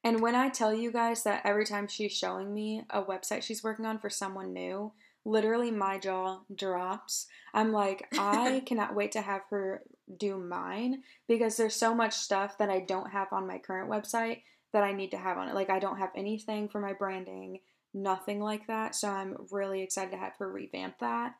And 0.02 0.20
when 0.20 0.34
I 0.34 0.48
tell 0.48 0.72
you 0.72 0.92
guys 0.92 1.24
that 1.24 1.42
every 1.44 1.66
time 1.66 1.88
she's 1.88 2.12
showing 2.12 2.54
me 2.54 2.84
a 2.90 3.02
website 3.02 3.42
she's 3.42 3.62
working 3.62 3.86
on 3.86 3.98
for 3.98 4.08
someone 4.08 4.52
new, 4.52 4.92
literally 5.24 5.70
my 5.70 5.98
jaw 5.98 6.40
drops. 6.54 7.26
I'm 7.52 7.72
like, 7.72 8.06
I 8.18 8.62
cannot 8.64 8.94
wait 8.94 9.12
to 9.12 9.20
have 9.20 9.42
her 9.50 9.82
do 10.18 10.38
mine 10.38 11.02
because 11.28 11.56
there's 11.56 11.74
so 11.76 11.94
much 11.94 12.14
stuff 12.14 12.58
that 12.58 12.70
I 12.70 12.80
don't 12.80 13.10
have 13.10 13.32
on 13.32 13.46
my 13.46 13.58
current 13.58 13.90
website 13.90 14.42
that 14.72 14.82
I 14.84 14.92
need 14.92 15.10
to 15.12 15.18
have 15.18 15.36
on 15.38 15.48
it. 15.48 15.54
Like, 15.54 15.70
I 15.70 15.78
don't 15.78 15.98
have 15.98 16.10
anything 16.16 16.68
for 16.68 16.80
my 16.80 16.92
branding, 16.92 17.60
nothing 17.92 18.40
like 18.40 18.66
that. 18.68 18.94
So 18.94 19.08
I'm 19.08 19.36
really 19.50 19.82
excited 19.82 20.12
to 20.12 20.16
have 20.18 20.34
her 20.38 20.50
revamp 20.50 20.98
that. 21.00 21.34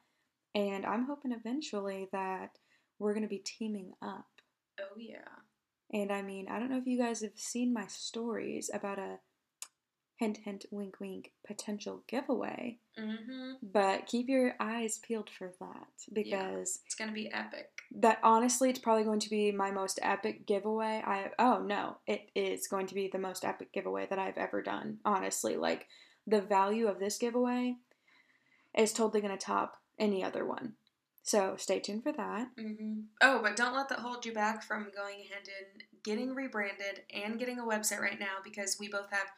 And 0.55 0.85
I'm 0.85 1.07
hoping 1.07 1.33
eventually 1.33 2.09
that 2.13 2.51
we're 2.99 3.13
going 3.15 3.23
to 3.23 3.29
be 3.29 3.39
teaming 3.39 3.93
up. 4.03 4.27
Oh, 4.81 4.97
yeah. 4.99 5.19
And 5.93 6.11
I 6.13 6.23
mean, 6.23 6.49
I 6.49 6.59
don't 6.59 6.71
know 6.71 6.79
if 6.79 6.87
you 6.87 6.99
guys 6.99 7.21
have 7.23 7.33
seen 7.37 7.73
my 7.73 7.87
stories 7.87 8.71
about 8.73 8.99
a 8.99 9.19
hint, 10.17 10.39
hint, 10.45 10.67
wink, 10.71 11.01
wink 11.01 11.33
potential 11.47 12.03
giveaway, 12.09 12.79
Mm-hmm. 12.99 13.53
but 13.63 14.07
keep 14.07 14.29
your 14.29 14.55
eyes 14.61 14.99
peeled 14.99 15.31
for 15.31 15.53
that 15.61 15.87
because 16.13 16.81
It's 16.85 16.95
going 16.95 17.09
to 17.09 17.15
be 17.15 17.33
epic. 17.33 17.71
That 17.97 18.19
honestly, 18.23 18.71
it's 18.71 18.79
probably 18.79 19.05
going 19.05 19.21
to 19.21 19.31
be 19.31 19.51
my 19.51 19.71
most 19.71 19.99
epic 20.03 20.47
giveaway. 20.47 21.03
I 21.05 21.31
oh 21.39 21.61
no, 21.61 21.97
it 22.07 22.31
is 22.35 22.69
going 22.69 22.87
to 22.87 22.95
be 22.95 23.09
the 23.09 23.19
most 23.19 23.45
epic 23.45 23.73
giveaway 23.73 24.07
that 24.09 24.19
I've 24.19 24.39
ever 24.39 24.63
done. 24.63 24.99
Honestly, 25.05 25.57
like 25.57 25.87
the 26.27 26.41
value 26.41 26.87
of 26.87 27.01
this 27.01 27.19
giveaway 27.19 27.77
is 28.77 28.93
totally 28.93 29.21
going 29.21 29.37
to 29.37 29.45
top 29.45 29.77
any 29.99 30.23
other 30.23 30.47
one. 30.47 30.75
So 31.23 31.57
stay 31.59 31.81
tuned 31.81 32.03
for 32.03 32.13
that. 32.13 32.49
hmm 32.59 33.01
Oh, 33.21 33.41
but 33.43 33.57
don't 33.57 33.75
let 33.75 33.89
that 33.89 33.99
hold 33.99 34.25
you 34.25 34.33
back 34.33 34.63
from 34.63 34.91
going 34.95 35.17
ahead 35.17 35.49
and 35.61 35.83
getting 36.03 36.35
rebranded 36.35 37.03
and 37.13 37.39
getting 37.39 37.59
a 37.59 37.65
website 37.65 38.01
right 38.01 38.19
now 38.19 38.39
because 38.43 38.79
we 38.81 38.89
both 38.89 39.11
have 39.11 39.29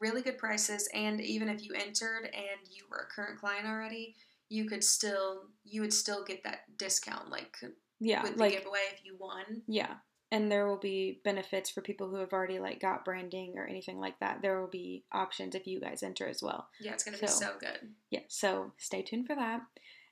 really 0.00 0.22
good 0.22 0.38
prices. 0.38 0.88
And 0.94 1.20
even 1.20 1.48
if 1.48 1.64
you 1.64 1.72
entered 1.74 2.24
and 2.24 2.68
you 2.70 2.84
were 2.90 3.06
a 3.08 3.14
current 3.14 3.38
client 3.38 3.66
already, 3.66 4.16
you 4.48 4.66
could 4.66 4.84
still 4.84 5.48
you 5.64 5.80
would 5.80 5.92
still 5.92 6.24
get 6.24 6.44
that 6.44 6.60
discount 6.78 7.30
like 7.30 7.56
Yeah, 8.00 8.22
with 8.22 8.34
the 8.34 8.40
like 8.40 8.52
giveaway 8.52 8.80
if 8.92 9.04
you 9.04 9.16
won. 9.18 9.62
Yeah. 9.66 9.94
And 10.32 10.50
there 10.50 10.66
will 10.66 10.78
be 10.78 11.20
benefits 11.24 11.70
for 11.70 11.80
people 11.80 12.08
who 12.10 12.16
have 12.16 12.32
already 12.32 12.58
like 12.58 12.80
got 12.80 13.04
branding 13.04 13.54
or 13.56 13.66
anything 13.66 13.98
like 14.00 14.18
that. 14.18 14.42
There 14.42 14.60
will 14.60 14.68
be 14.68 15.04
options 15.12 15.54
if 15.54 15.66
you 15.66 15.80
guys 15.80 16.02
enter 16.02 16.26
as 16.26 16.42
well. 16.42 16.68
Yeah, 16.80 16.92
it's 16.92 17.04
gonna 17.04 17.16
be 17.18 17.26
So- 17.28 17.40
so 17.40 17.54
good. 17.60 17.94
Yeah, 18.10 18.20
so 18.28 18.72
stay 18.76 19.02
tuned 19.02 19.26
for 19.26 19.36
that. 19.36 19.62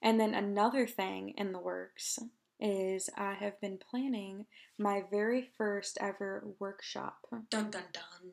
And 0.00 0.20
then 0.20 0.34
another 0.34 0.86
thing 0.86 1.30
in 1.36 1.52
the 1.52 1.58
works 1.58 2.18
is 2.60 3.10
I 3.16 3.34
have 3.34 3.60
been 3.60 3.78
planning 3.78 4.46
my 4.78 5.02
very 5.10 5.42
first 5.58 5.98
ever 6.00 6.44
workshop. 6.58 7.26
Dun 7.50 7.70
dun 7.70 7.82
dun. 7.92 8.32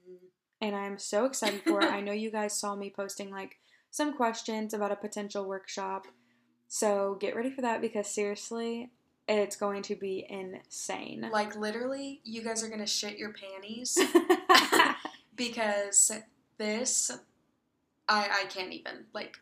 And 0.62 0.76
I'm 0.76 1.00
so 1.00 1.26
excited 1.26 1.64
for 1.64 1.82
it. 1.82 1.92
I 1.92 2.02
know 2.02 2.12
you 2.12 2.30
guys 2.30 2.58
saw 2.60 2.76
me 2.76 2.92
posting 2.96 3.32
like 3.32 3.58
some 3.90 4.14
questions 4.16 4.74
about 4.74 4.92
a 4.92 4.96
potential 4.96 5.46
workshop. 5.46 6.06
So 6.68 7.18
get 7.20 7.36
ready 7.36 7.50
for 7.50 7.62
that 7.62 7.82
because 7.82 8.08
seriously, 8.14 8.92
it's 9.28 9.56
going 9.56 9.82
to 9.84 9.96
be 9.96 10.26
insane. 10.30 11.30
Like 11.32 11.56
literally, 11.56 12.22
you 12.24 12.44
guys 12.44 12.64
are 12.64 12.70
gonna 12.70 12.88
shit 12.88 13.18
your 13.18 13.34
panties 13.34 13.98
because 15.36 16.12
this, 16.58 17.12
I 18.08 18.30
I 18.44 18.46
can't 18.50 18.72
even 18.74 19.06
like. 19.14 19.38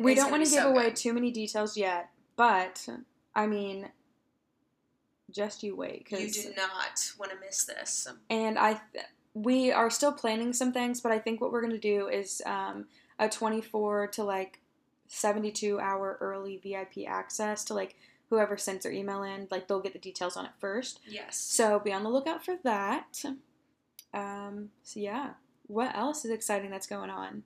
we 0.00 0.14
don't 0.14 0.30
want 0.30 0.44
to 0.44 0.50
give 0.50 0.62
so 0.62 0.70
away 0.70 0.84
good. 0.86 0.96
too 0.96 1.12
many 1.12 1.30
details 1.30 1.76
yet, 1.76 2.10
but 2.36 2.86
I 3.34 3.46
mean, 3.46 3.88
just 5.30 5.62
you 5.62 5.76
wait. 5.76 6.06
You 6.10 6.30
do 6.30 6.52
not 6.56 7.10
want 7.18 7.32
to 7.32 7.38
miss 7.44 7.64
this. 7.64 8.06
and 8.30 8.58
I, 8.58 8.80
th- 8.92 9.04
we 9.34 9.70
are 9.72 9.90
still 9.90 10.12
planning 10.12 10.52
some 10.52 10.72
things, 10.72 11.00
but 11.00 11.12
I 11.12 11.18
think 11.18 11.40
what 11.40 11.52
we're 11.52 11.62
gonna 11.62 11.78
do 11.78 12.08
is 12.08 12.42
um, 12.46 12.86
a 13.18 13.28
24 13.28 14.08
to 14.08 14.24
like 14.24 14.60
72 15.08 15.78
hour 15.78 16.18
early 16.20 16.56
VIP 16.58 17.06
access 17.08 17.64
to 17.64 17.74
like 17.74 17.96
whoever 18.30 18.56
sends 18.56 18.82
their 18.82 18.92
email 18.92 19.22
in. 19.22 19.48
Like 19.50 19.68
they'll 19.68 19.80
get 19.80 19.92
the 19.92 19.98
details 19.98 20.36
on 20.36 20.44
it 20.46 20.52
first. 20.58 21.00
Yes. 21.06 21.36
So 21.36 21.78
be 21.78 21.92
on 21.92 22.02
the 22.02 22.10
lookout 22.10 22.44
for 22.44 22.56
that. 22.64 23.22
Um, 24.12 24.70
so 24.82 25.00
yeah, 25.00 25.30
what 25.66 25.96
else 25.96 26.24
is 26.24 26.30
exciting 26.30 26.70
that's 26.70 26.86
going 26.86 27.10
on? 27.10 27.42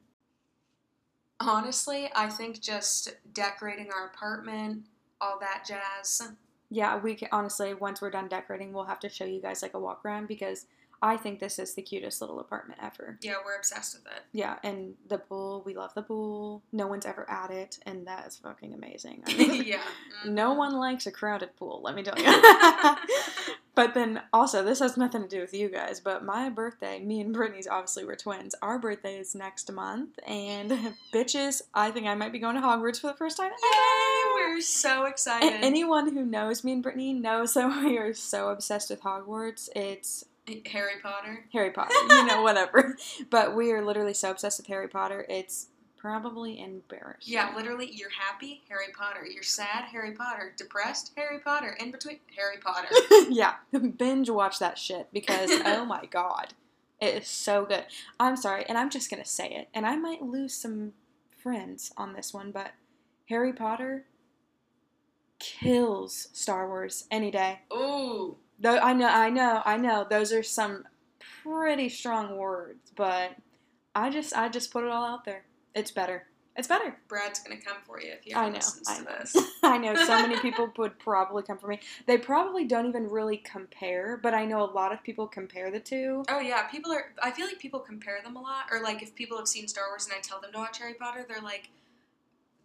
Honestly, 1.40 2.10
I 2.14 2.28
think 2.28 2.60
just 2.60 3.16
decorating 3.32 3.90
our 3.94 4.06
apartment, 4.06 4.84
all 5.20 5.38
that 5.40 5.64
jazz. 5.66 6.32
Yeah, 6.68 6.98
we 6.98 7.14
can 7.14 7.28
honestly 7.32 7.74
once 7.74 8.00
we're 8.00 8.10
done 8.10 8.28
decorating, 8.28 8.72
we'll 8.72 8.84
have 8.84 9.00
to 9.00 9.08
show 9.08 9.24
you 9.24 9.40
guys 9.40 9.62
like 9.62 9.74
a 9.74 9.80
walk 9.80 10.04
around 10.04 10.28
because 10.28 10.66
I 11.02 11.16
think 11.16 11.40
this 11.40 11.58
is 11.58 11.74
the 11.74 11.82
cutest 11.82 12.20
little 12.20 12.40
apartment 12.40 12.80
ever. 12.82 13.18
Yeah, 13.22 13.34
we're 13.44 13.56
obsessed 13.56 13.94
with 13.94 14.06
it. 14.12 14.22
Yeah, 14.32 14.56
and 14.62 14.94
the 15.08 15.16
pool, 15.16 15.62
we 15.64 15.74
love 15.74 15.94
the 15.94 16.02
pool. 16.02 16.62
No 16.72 16.86
one's 16.86 17.06
ever 17.06 17.28
at 17.30 17.50
it, 17.50 17.78
and 17.86 18.06
that 18.06 18.26
is 18.26 18.36
fucking 18.36 18.74
amazing. 18.74 19.22
I 19.26 19.34
mean, 19.34 19.64
yeah. 19.64 19.80
Mm. 20.26 20.32
No 20.32 20.52
one 20.52 20.74
likes 20.74 21.06
a 21.06 21.10
crowded 21.10 21.56
pool, 21.56 21.80
let 21.82 21.94
me 21.94 22.02
tell 22.02 22.18
you. 22.18 22.24
but 23.74 23.94
then 23.94 24.20
also, 24.30 24.62
this 24.62 24.80
has 24.80 24.98
nothing 24.98 25.22
to 25.22 25.28
do 25.28 25.40
with 25.40 25.54
you 25.54 25.70
guys, 25.70 26.00
but 26.00 26.22
my 26.22 26.50
birthday, 26.50 27.00
me 27.00 27.22
and 27.22 27.32
Brittany's 27.32 27.66
obviously 27.66 28.04
we're 28.04 28.16
twins. 28.16 28.54
Our 28.60 28.78
birthday 28.78 29.16
is 29.16 29.34
next 29.34 29.72
month, 29.72 30.18
and 30.26 30.70
bitches, 31.14 31.62
I 31.72 31.90
think 31.92 32.08
I 32.08 32.14
might 32.14 32.32
be 32.32 32.38
going 32.40 32.56
to 32.56 32.62
Hogwarts 32.62 33.00
for 33.00 33.06
the 33.06 33.14
first 33.14 33.38
time 33.38 33.50
Yay! 33.50 34.32
We're 34.34 34.60
so 34.60 35.04
excited. 35.06 35.64
anyone 35.64 36.12
who 36.12 36.26
knows 36.26 36.62
me 36.62 36.72
and 36.72 36.82
Brittany 36.82 37.14
knows 37.14 37.54
that 37.54 37.84
we 37.84 37.96
are 37.96 38.12
so 38.12 38.50
obsessed 38.50 38.90
with 38.90 39.00
Hogwarts. 39.00 39.70
It's 39.74 40.24
Harry 40.66 41.00
Potter. 41.02 41.46
Harry 41.52 41.70
Potter, 41.70 41.94
you 42.08 42.26
know, 42.26 42.42
whatever. 42.44 42.96
But 43.30 43.54
we 43.54 43.72
are 43.72 43.84
literally 43.84 44.14
so 44.14 44.30
obsessed 44.30 44.58
with 44.58 44.66
Harry 44.66 44.88
Potter, 44.88 45.26
it's 45.28 45.68
probably 46.00 46.60
embarrassing. 46.60 47.32
Yeah, 47.34 47.52
literally, 47.54 47.90
you're 47.92 48.10
happy, 48.10 48.62
Harry 48.68 48.86
Potter. 48.96 49.26
You're 49.26 49.42
sad, 49.42 49.84
Harry 49.84 50.12
Potter. 50.12 50.54
Depressed, 50.56 51.12
Harry 51.16 51.40
Potter. 51.40 51.76
In 51.78 51.90
between, 51.90 52.20
Harry 52.36 52.56
Potter. 52.56 52.88
yeah, 53.28 53.56
binge 53.96 54.30
watch 54.30 54.58
that 54.58 54.78
shit 54.78 55.08
because 55.12 55.50
oh 55.64 55.84
my 55.84 56.06
god, 56.06 56.54
it 57.00 57.22
is 57.22 57.28
so 57.28 57.66
good. 57.66 57.84
I'm 58.18 58.36
sorry, 58.36 58.64
and 58.66 58.78
I'm 58.78 58.90
just 58.90 59.10
gonna 59.10 59.26
say 59.26 59.50
it, 59.50 59.68
and 59.74 59.86
I 59.86 59.96
might 59.96 60.22
lose 60.22 60.54
some 60.54 60.94
friends 61.36 61.92
on 61.96 62.14
this 62.14 62.32
one, 62.32 62.50
but 62.50 62.72
Harry 63.28 63.52
Potter 63.52 64.06
kills 65.38 66.28
Star 66.32 66.66
Wars 66.66 67.06
any 67.10 67.30
day. 67.30 67.60
Ooh. 67.72 68.36
Though 68.60 68.78
I 68.78 68.92
know, 68.92 69.08
I 69.08 69.30
know, 69.30 69.62
I 69.64 69.76
know, 69.76 70.06
those 70.08 70.32
are 70.32 70.42
some 70.42 70.84
pretty 71.42 71.88
strong 71.88 72.36
words, 72.36 72.92
but 72.94 73.36
I 73.94 74.10
just, 74.10 74.36
I 74.36 74.48
just 74.48 74.70
put 74.70 74.84
it 74.84 74.90
all 74.90 75.04
out 75.04 75.24
there. 75.24 75.44
It's 75.74 75.90
better. 75.90 76.26
It's 76.56 76.68
better. 76.68 76.98
Brad's 77.08 77.38
gonna 77.38 77.60
come 77.60 77.78
for 77.86 78.00
you 78.02 78.12
if 78.24 78.36
I 78.36 78.48
ever 78.48 78.54
listens 78.54 78.88
I 78.88 78.98
to 78.98 79.04
know. 79.04 79.10
this. 79.18 79.36
I 79.62 79.78
know 79.78 79.94
so 79.94 80.20
many 80.20 80.36
people 80.42 80.70
would 80.76 80.98
probably 80.98 81.42
come 81.42 81.56
for 81.56 81.68
me. 81.68 81.80
They 82.06 82.18
probably 82.18 82.66
don't 82.66 82.86
even 82.86 83.08
really 83.08 83.38
compare, 83.38 84.18
but 84.22 84.34
I 84.34 84.44
know 84.44 84.62
a 84.62 84.70
lot 84.70 84.92
of 84.92 85.02
people 85.02 85.26
compare 85.26 85.70
the 85.70 85.80
two. 85.80 86.24
Oh 86.28 86.40
yeah, 86.40 86.66
people 86.66 86.92
are. 86.92 87.14
I 87.22 87.30
feel 87.30 87.46
like 87.46 87.60
people 87.60 87.80
compare 87.80 88.20
them 88.22 88.36
a 88.36 88.42
lot, 88.42 88.66
or 88.70 88.82
like 88.82 89.02
if 89.02 89.14
people 89.14 89.38
have 89.38 89.48
seen 89.48 89.68
Star 89.68 89.84
Wars 89.88 90.06
and 90.06 90.14
I 90.14 90.20
tell 90.20 90.40
them 90.40 90.52
to 90.52 90.58
watch 90.58 90.78
Harry 90.78 90.94
Potter, 90.94 91.24
they're 91.26 91.40
like, 91.40 91.70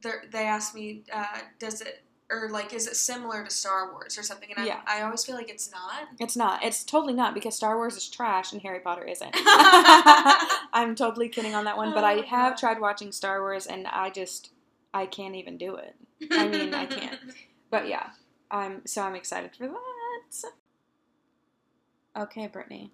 they 0.02 0.12
they 0.32 0.46
ask 0.46 0.76
me, 0.76 1.04
uh, 1.14 1.40
does 1.60 1.80
it 1.80 2.04
or 2.32 2.50
like 2.50 2.74
is 2.74 2.88
it 2.88 2.96
similar 2.96 3.44
to 3.44 3.50
Star 3.52 3.92
Wars 3.92 4.18
or 4.18 4.24
something? 4.24 4.50
And 4.56 4.64
I, 4.64 4.66
Yeah. 4.68 4.82
I 4.88 5.02
always 5.02 5.24
feel 5.26 5.36
like 5.36 5.50
it's 5.50 5.72
not. 5.72 6.08
It's 6.20 6.36
not. 6.36 6.64
It's 6.64 6.84
totally 6.84 7.14
not 7.14 7.34
because 7.34 7.56
Star 7.56 7.76
Wars 7.78 7.96
is 7.96 8.10
trash 8.10 8.52
and 8.54 8.62
Harry 8.62 8.80
Potter 8.80 9.04
isn't. 9.04 9.32
I'm 10.74 10.96
totally 10.96 11.30
kidding 11.30 11.56
on 11.56 11.66
that 11.66 11.78
one, 11.78 11.94
but 11.94 12.04
I 12.04 12.16
Oh, 12.20 12.22
have 12.24 12.60
tried 12.60 12.80
watching 12.80 13.12
Star 13.12 13.42
Wars 13.42 13.68
and 13.68 13.88
I 13.88 14.10
just 14.10 14.52
I 14.94 15.06
can't 15.06 15.36
even 15.36 15.58
do 15.58 15.76
it. 15.76 15.96
I 16.32 16.48
mean, 16.48 16.74
I 16.74 16.86
can't. 16.86 17.20
But 17.72 17.88
yeah, 17.90 18.12
I'm 18.50 18.86
so 18.86 19.02
I'm 19.02 19.16
excited 19.16 19.56
for 19.56 19.68
that. 19.68 20.52
Okay, 22.16 22.48
Brittany. 22.48 22.92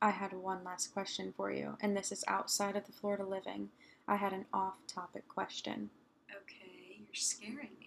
I 0.00 0.10
had 0.10 0.32
one 0.32 0.62
last 0.62 0.92
question 0.92 1.32
for 1.36 1.50
you, 1.50 1.76
and 1.80 1.96
this 1.96 2.12
is 2.12 2.22
outside 2.28 2.76
of 2.76 2.86
the 2.86 2.92
Florida 2.92 3.24
living. 3.24 3.70
I 4.06 4.16
had 4.16 4.32
an 4.32 4.44
off-topic 4.52 5.26
question. 5.26 5.90
Okay, 6.30 6.98
you're 6.98 7.14
scaring 7.14 7.70
me. 7.80 7.85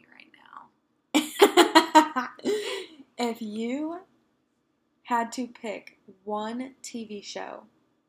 if 3.18 3.42
you 3.42 4.00
had 5.04 5.32
to 5.34 5.48
pick 5.48 5.98
one 6.24 6.76
TV 6.84 7.24
show 7.24 7.64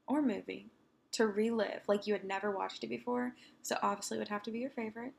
or 0.06 0.22
movie 0.22 0.68
to 1.12 1.26
relive 1.26 1.82
like 1.88 2.06
you 2.06 2.14
had 2.14 2.24
never 2.24 2.50
watched 2.50 2.84
it 2.84 2.88
before, 2.88 3.34
so 3.62 3.76
obviously 3.82 4.16
it 4.16 4.20
would 4.20 4.28
have 4.28 4.42
to 4.44 4.50
be 4.50 4.60
your 4.60 4.70
favorite, 4.70 5.12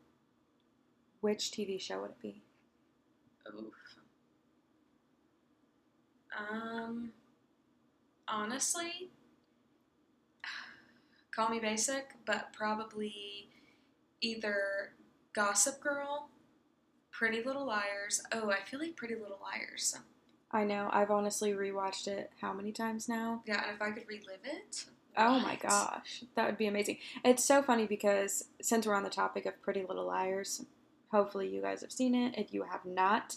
which 1.22 1.52
TV 1.52 1.80
show 1.80 2.02
would 2.02 2.12
it 2.12 2.22
be? 2.22 2.42
Oof. 3.48 3.74
Um, 6.38 7.12
honestly, 8.28 9.10
call 11.36 11.50
me 11.50 11.60
basic, 11.60 12.16
but 12.26 12.54
probably 12.54 13.50
either 14.22 14.94
Gossip 15.34 15.82
Girl, 15.82 16.30
Pretty 17.22 17.44
Little 17.44 17.68
Liars. 17.68 18.24
Oh, 18.32 18.50
I 18.50 18.62
feel 18.68 18.80
like 18.80 18.96
Pretty 18.96 19.14
Little 19.14 19.38
Liars. 19.44 19.96
I 20.52 20.64
know, 20.64 20.90
I've 20.92 21.12
honestly 21.12 21.52
rewatched 21.52 22.08
it 22.08 22.32
how 22.42 22.52
many 22.52 22.72
times 22.72 23.08
now? 23.08 23.44
Yeah, 23.46 23.62
and 23.64 23.76
if 23.76 23.80
I 23.80 23.92
could 23.92 24.08
relive 24.08 24.40
it. 24.44 24.86
Oh 25.16 25.40
my 25.40 25.56
gosh, 25.56 26.24
that 26.34 26.48
would 26.48 26.58
be 26.58 26.66
amazing. 26.66 26.98
It's 27.24 27.46
so 27.46 27.62
funny 27.62 27.86
because 27.86 28.46
since 28.60 28.88
we're 28.88 28.96
on 28.96 29.04
the 29.04 29.10
topic 29.12 29.46
of 29.46 29.62
Pretty 29.62 29.86
Little 29.88 30.08
Liars, 30.08 30.66
hopefully 31.12 31.48
you 31.48 31.62
guys 31.62 31.82
have 31.82 31.92
seen 31.92 32.16
it. 32.16 32.34
If 32.40 32.56
you 32.56 32.64
have 32.64 32.86
not, 32.86 33.36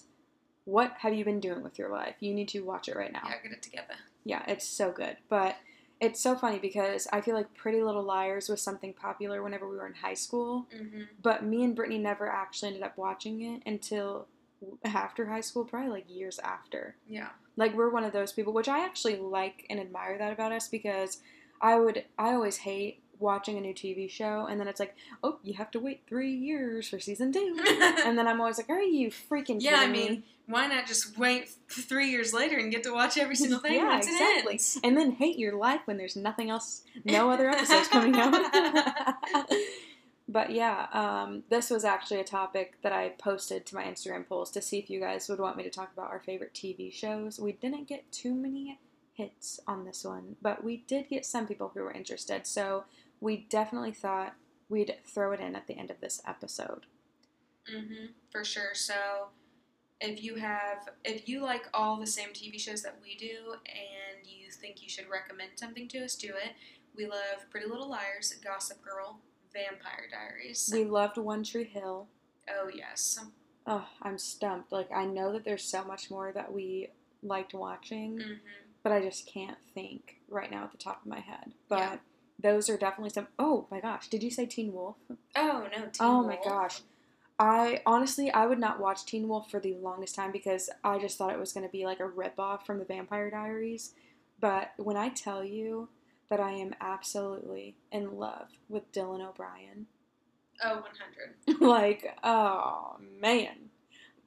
what 0.64 0.94
have 1.00 1.12
you 1.12 1.26
been 1.26 1.38
doing 1.38 1.62
with 1.62 1.78
your 1.78 1.90
life? 1.90 2.14
You 2.20 2.32
need 2.32 2.48
to 2.48 2.60
watch 2.60 2.88
it 2.88 2.96
right 2.96 3.12
now. 3.12 3.24
Yeah, 3.28 3.42
get 3.42 3.52
it 3.52 3.62
together. 3.62 3.96
Yeah, 4.24 4.44
it's 4.48 4.66
so 4.66 4.92
good. 4.92 5.18
But 5.28 5.56
it's 6.00 6.20
so 6.20 6.34
funny 6.34 6.58
because 6.58 7.06
I 7.12 7.20
feel 7.20 7.34
like 7.34 7.54
Pretty 7.54 7.82
Little 7.82 8.02
Liars 8.02 8.48
was 8.48 8.60
something 8.60 8.92
popular 8.92 9.42
whenever 9.42 9.68
we 9.68 9.76
were 9.76 9.86
in 9.86 9.94
high 9.94 10.14
school, 10.14 10.66
Mm-hmm. 10.76 11.02
but 11.22 11.44
me 11.44 11.62
and 11.64 11.74
Brittany 11.76 11.98
never 11.98 12.28
actually 12.28 12.68
ended 12.68 12.82
up 12.82 12.98
watching 12.98 13.42
it 13.42 13.62
until 13.64 14.26
after 14.84 15.26
high 15.26 15.40
school, 15.42 15.64
probably 15.64 15.90
like 15.90 16.04
years 16.08 16.38
after. 16.40 16.96
Yeah. 17.08 17.28
Like 17.56 17.74
we're 17.76 17.90
one 17.90 18.02
of 18.04 18.12
those 18.12 18.32
people, 18.32 18.52
which 18.52 18.68
I 18.68 18.84
actually 18.84 19.16
like 19.16 19.64
and 19.70 19.78
admire 19.78 20.18
that 20.18 20.32
about 20.32 20.50
us 20.52 20.66
because 20.68 21.20
I 21.60 21.78
would 21.78 22.04
I 22.18 22.32
always 22.32 22.56
hate 22.58 23.02
watching 23.18 23.56
a 23.56 23.60
new 23.60 23.74
TV 23.74 24.10
show 24.10 24.46
and 24.48 24.60
then 24.60 24.68
it's 24.68 24.80
like, 24.80 24.94
oh, 25.22 25.38
you 25.42 25.54
have 25.54 25.70
to 25.72 25.80
wait 25.80 26.02
three 26.06 26.32
years 26.32 26.88
for 26.88 26.98
season 26.98 27.32
two, 27.32 27.56
and 28.04 28.18
then 28.18 28.26
I'm 28.26 28.40
always 28.40 28.58
like, 28.58 28.70
are 28.70 28.80
you 28.80 29.10
freaking 29.10 29.56
Yeah, 29.60 29.76
I 29.76 29.86
mean, 29.86 30.10
me? 30.12 30.22
why 30.46 30.66
not 30.66 30.86
just 30.86 31.16
wait 31.18 31.50
three 31.68 32.10
years 32.10 32.32
later 32.34 32.58
and 32.58 32.70
get 32.70 32.82
to 32.84 32.92
watch 32.92 33.16
every 33.16 33.36
single 33.36 33.58
thing 33.58 33.74
Yeah, 33.74 33.88
once 33.88 34.06
exactly. 34.06 34.60
And 34.82 34.96
then 34.96 35.12
hate 35.12 35.38
your 35.38 35.56
life 35.56 35.80
when 35.86 35.96
there's 35.96 36.16
nothing 36.16 36.50
else, 36.50 36.82
no 37.04 37.30
other 37.30 37.48
episodes 37.50 37.88
coming 37.88 38.14
out. 38.16 38.34
but 40.28 40.50
yeah, 40.50 40.86
um, 40.92 41.44
this 41.50 41.70
was 41.70 41.84
actually 41.84 42.20
a 42.20 42.24
topic 42.24 42.74
that 42.82 42.92
I 42.92 43.10
posted 43.10 43.66
to 43.66 43.74
my 43.74 43.84
Instagram 43.84 44.26
polls 44.26 44.50
to 44.52 44.62
see 44.62 44.78
if 44.78 44.90
you 44.90 45.00
guys 45.00 45.28
would 45.28 45.38
want 45.40 45.56
me 45.56 45.62
to 45.64 45.70
talk 45.70 45.92
about 45.92 46.10
our 46.10 46.20
favorite 46.20 46.54
TV 46.54 46.92
shows. 46.92 47.38
We 47.38 47.52
didn't 47.52 47.88
get 47.88 48.10
too 48.10 48.34
many 48.34 48.78
hits 49.14 49.60
on 49.66 49.84
this 49.84 50.04
one, 50.04 50.36
but 50.42 50.64
we 50.64 50.78
did 50.88 51.08
get 51.08 51.24
some 51.24 51.46
people 51.46 51.70
who 51.72 51.82
were 51.82 51.92
interested. 51.92 52.46
So 52.46 52.84
we 53.20 53.46
definitely 53.48 53.92
thought 53.92 54.34
we'd 54.68 54.94
throw 55.04 55.32
it 55.32 55.40
in 55.40 55.54
at 55.56 55.66
the 55.66 55.78
end 55.78 55.90
of 55.90 56.00
this 56.00 56.20
episode. 56.26 56.86
Mm-hmm, 57.72 58.06
for 58.30 58.44
sure. 58.44 58.74
So, 58.74 59.28
if 60.00 60.22
you 60.22 60.34
have, 60.36 60.88
if 61.04 61.28
you 61.28 61.40
like 61.42 61.64
all 61.72 61.98
the 61.98 62.06
same 62.06 62.30
TV 62.30 62.60
shows 62.60 62.82
that 62.82 62.98
we 63.02 63.14
do, 63.16 63.54
and 63.66 64.26
you 64.26 64.50
think 64.50 64.82
you 64.82 64.88
should 64.88 65.08
recommend 65.08 65.50
something 65.56 65.88
to 65.88 66.04
us, 66.04 66.14
do 66.14 66.28
it. 66.28 66.52
We 66.96 67.06
love 67.06 67.48
Pretty 67.50 67.66
Little 67.66 67.88
Liars, 67.88 68.34
Gossip 68.44 68.82
Girl, 68.82 69.18
Vampire 69.52 70.06
Diaries. 70.10 70.70
We 70.72 70.84
loved 70.84 71.16
One 71.16 71.42
Tree 71.42 71.64
Hill. 71.64 72.06
oh 72.50 72.68
yes, 72.74 73.18
oh, 73.66 73.86
I'm 74.02 74.18
stumped. 74.18 74.70
Like 74.72 74.90
I 74.92 75.06
know 75.06 75.32
that 75.32 75.44
there's 75.44 75.64
so 75.64 75.84
much 75.84 76.10
more 76.10 76.32
that 76.32 76.52
we 76.52 76.88
liked 77.22 77.54
watching, 77.54 78.18
hmm 78.20 78.34
but 78.82 78.92
I 78.92 79.00
just 79.00 79.26
can't 79.26 79.56
think 79.72 80.16
right 80.28 80.50
now 80.50 80.64
at 80.64 80.72
the 80.72 80.76
top 80.76 81.00
of 81.00 81.06
my 81.06 81.20
head. 81.20 81.54
But 81.70 81.78
Yeah. 81.78 81.96
Those 82.38 82.68
are 82.68 82.76
definitely 82.76 83.10
some. 83.10 83.28
Oh 83.38 83.66
my 83.70 83.80
gosh, 83.80 84.08
did 84.08 84.22
you 84.22 84.30
say 84.30 84.46
Teen 84.46 84.72
Wolf? 84.72 84.96
Oh 85.36 85.66
no! 85.70 85.70
Teen 85.70 85.80
Wolf. 85.80 85.90
oh 86.00 86.22
my 86.26 86.38
gosh. 86.44 86.80
I 87.38 87.80
honestly 87.84 88.30
I 88.30 88.46
would 88.46 88.60
not 88.60 88.78
watch 88.80 89.04
Teen 89.06 89.26
Wolf 89.28 89.50
for 89.50 89.58
the 89.58 89.74
longest 89.74 90.14
time 90.14 90.30
because 90.30 90.70
I 90.84 90.98
just 90.98 91.18
thought 91.18 91.32
it 91.32 91.38
was 91.38 91.52
going 91.52 91.66
to 91.66 91.72
be 91.72 91.84
like 91.84 91.98
a 92.00 92.04
ripoff 92.04 92.64
from 92.64 92.78
the 92.78 92.84
Vampire 92.84 93.28
Diaries. 93.30 93.92
But 94.40 94.72
when 94.76 94.96
I 94.96 95.08
tell 95.08 95.42
you 95.44 95.88
that 96.30 96.38
I 96.40 96.52
am 96.52 96.74
absolutely 96.80 97.76
in 97.90 98.18
love 98.18 98.48
with 98.68 98.92
Dylan 98.92 99.26
O'Brien, 99.26 99.86
Oh, 100.62 100.84
100. 101.46 101.60
like 101.60 102.16
oh 102.22 102.96
man, 103.20 103.63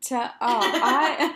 to 0.08 0.32
oh 0.42 0.60
I 0.62 1.36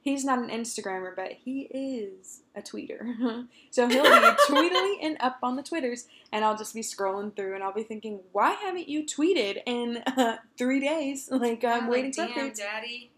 he's 0.00 0.24
not 0.24 0.38
an 0.38 0.48
Instagrammer 0.50 1.14
but 1.14 1.32
he 1.32 1.62
is 1.72 2.40
a 2.54 2.60
tweeter, 2.62 3.46
so 3.70 3.88
he'll 3.88 4.02
be 4.02 4.08
tweetily 4.48 4.96
and 5.02 5.16
up 5.20 5.38
on 5.42 5.56
the 5.56 5.62
twitters, 5.62 6.06
and 6.32 6.44
I'll 6.44 6.56
just 6.56 6.74
be 6.74 6.80
scrolling 6.82 7.34
through 7.34 7.54
and 7.54 7.62
I'll 7.64 7.72
be 7.72 7.82
thinking, 7.82 8.20
why 8.32 8.50
haven't 8.52 8.88
you 8.88 9.04
tweeted 9.06 9.58
in 9.66 9.98
uh, 10.06 10.36
three 10.58 10.80
days? 10.80 11.28
Like 11.30 11.64
I'm 11.64 11.84
Yeah, 11.84 11.88
waiting 11.90 12.14
like, 12.16 12.30
for 12.30 12.34
damn, 12.40 12.50
updates. 12.50 12.56
daddy. 12.58 13.10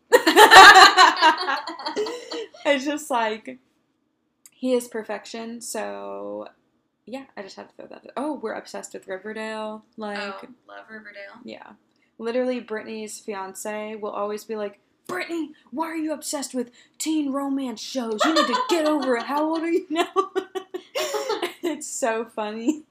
it's 2.67 2.85
just 2.85 3.11
like 3.11 3.59
he 4.53 4.73
is 4.75 4.89
perfection. 4.89 5.61
So 5.61 6.49
yeah, 7.07 7.25
I 7.37 7.43
just 7.43 7.57
have 7.57 7.69
to 7.69 7.75
throw 7.77 7.87
that. 7.89 8.07
Oh, 8.17 8.35
we're 8.35 8.55
obsessed 8.55 8.95
with 8.95 9.07
Riverdale. 9.09 9.85
Like 9.97 10.19
oh, 10.21 10.49
love 10.69 10.87
Riverdale. 10.91 11.41
yeah, 11.45 11.73
literally 12.19 12.61
Brittany's 12.61 13.19
fiance 13.21 13.97
will 13.97 14.11
always 14.11 14.45
be 14.45 14.57
like. 14.57 14.79
Brittany, 15.07 15.53
why 15.71 15.87
are 15.87 15.97
you 15.97 16.13
obsessed 16.13 16.55
with 16.55 16.71
teen 16.99 17.33
romance 17.33 17.81
shows? 17.81 18.21
You 18.25 18.35
need 18.35 18.47
to 18.47 18.61
get 18.71 18.87
over 18.87 19.17
it. 19.17 19.25
How 19.25 19.45
old 19.45 19.61
are 19.61 19.71
you 19.71 19.87
now? 19.91 20.07
it's 21.63 21.87
so 21.87 22.25
funny. 22.25 22.83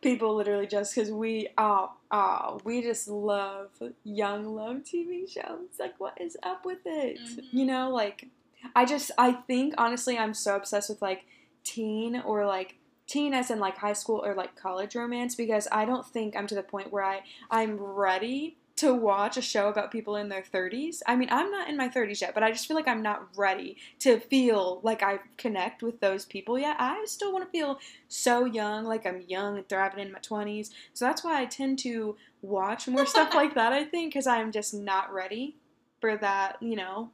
People 0.00 0.34
literally 0.34 0.66
just 0.66 0.94
because 0.94 1.12
we 1.12 1.48
oh 1.56 1.92
oh 2.10 2.60
we 2.64 2.82
just 2.82 3.06
love 3.06 3.68
young 4.02 4.54
love 4.56 4.78
TV 4.78 5.30
shows. 5.30 5.68
Like 5.78 5.94
what 6.00 6.20
is 6.20 6.36
up 6.42 6.64
with 6.66 6.80
it? 6.84 7.18
Mhm. 7.20 7.44
You 7.52 7.64
know, 7.66 7.90
like 7.90 8.26
I 8.74 8.84
just 8.84 9.12
I 9.16 9.32
think 9.32 9.74
honestly 9.78 10.18
I'm 10.18 10.34
so 10.34 10.56
obsessed 10.56 10.88
with 10.90 11.00
like 11.02 11.24
teen 11.62 12.20
or 12.20 12.44
like 12.46 12.74
teen 13.06 13.34
as 13.34 13.50
in 13.50 13.60
like 13.60 13.76
high 13.76 13.92
school 13.92 14.24
or 14.24 14.34
like 14.34 14.56
college 14.56 14.96
romance 14.96 15.34
because 15.36 15.68
I 15.70 15.84
don't 15.84 16.06
think 16.06 16.34
I'm 16.34 16.46
to 16.48 16.54
the 16.54 16.62
point 16.62 16.92
where 16.92 17.04
I 17.04 17.20
I'm 17.50 17.76
ready 17.76 18.56
to 18.82 18.92
watch 18.92 19.36
a 19.36 19.42
show 19.42 19.68
about 19.68 19.90
people 19.92 20.16
in 20.16 20.28
their 20.28 20.42
30s. 20.42 21.02
I 21.06 21.14
mean, 21.14 21.28
I'm 21.30 21.50
not 21.50 21.68
in 21.68 21.76
my 21.76 21.88
30s 21.88 22.20
yet, 22.20 22.34
but 22.34 22.42
I 22.42 22.50
just 22.50 22.66
feel 22.66 22.76
like 22.76 22.88
I'm 22.88 23.02
not 23.02 23.28
ready 23.36 23.76
to 24.00 24.18
feel 24.18 24.80
like 24.82 25.02
I 25.02 25.20
connect 25.36 25.82
with 25.82 26.00
those 26.00 26.24
people 26.24 26.58
yet. 26.58 26.76
I 26.78 27.04
still 27.06 27.32
want 27.32 27.44
to 27.44 27.50
feel 27.50 27.78
so 28.08 28.44
young, 28.44 28.84
like 28.84 29.06
I'm 29.06 29.22
young 29.28 29.56
and 29.56 29.68
thriving 29.68 30.04
in 30.04 30.12
my 30.12 30.18
20s. 30.18 30.70
So 30.94 31.04
that's 31.04 31.22
why 31.22 31.40
I 31.40 31.44
tend 31.46 31.78
to 31.80 32.16
watch 32.42 32.88
more 32.88 33.06
stuff 33.06 33.34
like 33.34 33.54
that, 33.54 33.72
I 33.72 33.84
think, 33.84 34.12
because 34.12 34.26
I'm 34.26 34.50
just 34.50 34.74
not 34.74 35.12
ready 35.12 35.56
for 36.00 36.16
that, 36.16 36.56
you 36.60 36.74
know. 36.74 37.10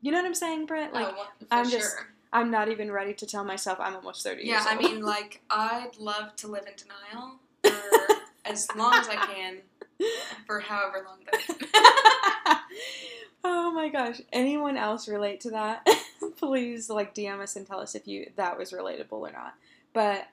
You 0.00 0.10
know 0.10 0.18
what 0.18 0.26
I'm 0.26 0.34
saying, 0.34 0.66
Brett? 0.66 0.90
Oh, 0.92 0.98
like, 0.98 1.14
oh, 1.16 1.28
I'm 1.50 1.68
sure. 1.68 1.78
just- 1.78 1.96
I'm 2.34 2.50
not 2.50 2.68
even 2.68 2.90
ready 2.90 3.12
to 3.12 3.26
tell 3.26 3.44
myself 3.44 3.78
I'm 3.78 3.94
almost 3.94 4.24
30 4.24 4.44
Yeah, 4.46 4.64
I 4.66 4.74
mean, 4.76 5.02
like, 5.02 5.42
I'd 5.50 5.90
love 5.98 6.34
to 6.36 6.48
live 6.48 6.64
in 6.66 6.72
denial 6.76 7.38
for 7.62 8.16
as 8.44 8.66
long 8.74 8.94
as 8.94 9.06
I 9.08 9.16
can, 9.16 9.58
for 10.46 10.60
however 10.60 11.04
long 11.06 11.20
that. 11.30 12.62
oh 13.44 13.70
my 13.72 13.88
gosh. 13.88 14.20
Anyone 14.32 14.76
else 14.76 15.08
relate 15.08 15.40
to 15.40 15.50
that? 15.50 15.86
Please 16.36 16.88
like 16.90 17.14
DM 17.14 17.40
us 17.40 17.56
and 17.56 17.66
tell 17.66 17.80
us 17.80 17.94
if 17.94 18.06
you 18.06 18.30
that 18.36 18.58
was 18.58 18.72
relatable 18.72 19.12
or 19.12 19.32
not. 19.32 19.54
But 19.92 20.28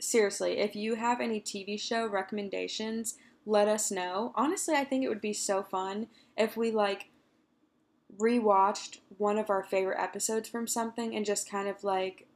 seriously, 0.00 0.58
if 0.58 0.74
you 0.74 0.94
have 0.96 1.20
any 1.20 1.40
TV 1.40 1.80
show 1.80 2.06
recommendations, 2.06 3.16
let 3.46 3.68
us 3.68 3.90
know. 3.90 4.32
Honestly, 4.34 4.74
I 4.74 4.84
think 4.84 5.04
it 5.04 5.08
would 5.08 5.20
be 5.20 5.32
so 5.32 5.62
fun 5.62 6.08
if 6.36 6.56
we 6.56 6.70
like 6.70 7.08
rewatched 8.18 8.98
one 9.18 9.38
of 9.38 9.50
our 9.50 9.62
favorite 9.62 10.00
episodes 10.00 10.48
from 10.48 10.66
something 10.66 11.14
and 11.14 11.24
just 11.24 11.50
kind 11.50 11.68
of 11.68 11.82
like 11.82 12.26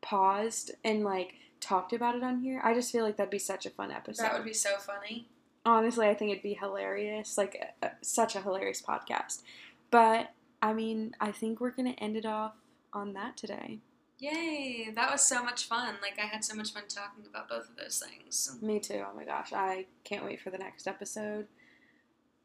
paused 0.00 0.72
and 0.84 1.04
like 1.04 1.34
talked 1.60 1.92
about 1.92 2.14
it 2.16 2.22
on 2.22 2.40
here. 2.40 2.60
I 2.62 2.74
just 2.74 2.92
feel 2.92 3.04
like 3.04 3.16
that'd 3.16 3.30
be 3.30 3.38
such 3.38 3.66
a 3.66 3.70
fun 3.70 3.90
episode 3.90 4.24
that 4.24 4.34
would 4.34 4.44
be 4.44 4.52
so 4.52 4.76
funny. 4.78 5.28
Honestly 5.64 6.06
i 6.08 6.14
think 6.14 6.30
it'd 6.30 6.42
be 6.42 6.54
hilarious 6.54 7.38
like 7.38 7.74
uh, 7.82 7.88
such 8.00 8.34
a 8.36 8.40
hilarious 8.40 8.82
podcast 8.82 9.42
but 9.90 10.30
i 10.60 10.72
mean 10.72 11.14
i 11.20 11.30
think 11.30 11.60
we're 11.60 11.70
gonna 11.70 11.94
end 11.98 12.16
it 12.16 12.26
off 12.26 12.54
on 12.92 13.12
that 13.14 13.36
today 13.36 13.78
Yay! 14.18 14.88
That 14.94 15.10
was 15.10 15.20
so 15.22 15.42
much 15.42 15.64
fun. 15.64 15.96
Like, 16.00 16.16
I 16.16 16.26
had 16.26 16.44
so 16.44 16.54
much 16.54 16.72
fun 16.72 16.84
talking 16.88 17.24
about 17.28 17.48
both 17.48 17.68
of 17.68 17.76
those 17.76 17.98
things. 18.06 18.56
me 18.62 18.78
too 18.78 19.02
oh 19.04 19.16
my 19.16 19.24
gosh 19.24 19.52
i 19.52 19.84
can't 20.04 20.24
wait 20.24 20.40
for 20.40 20.50
the 20.50 20.58
next 20.58 20.86
episode 20.86 21.48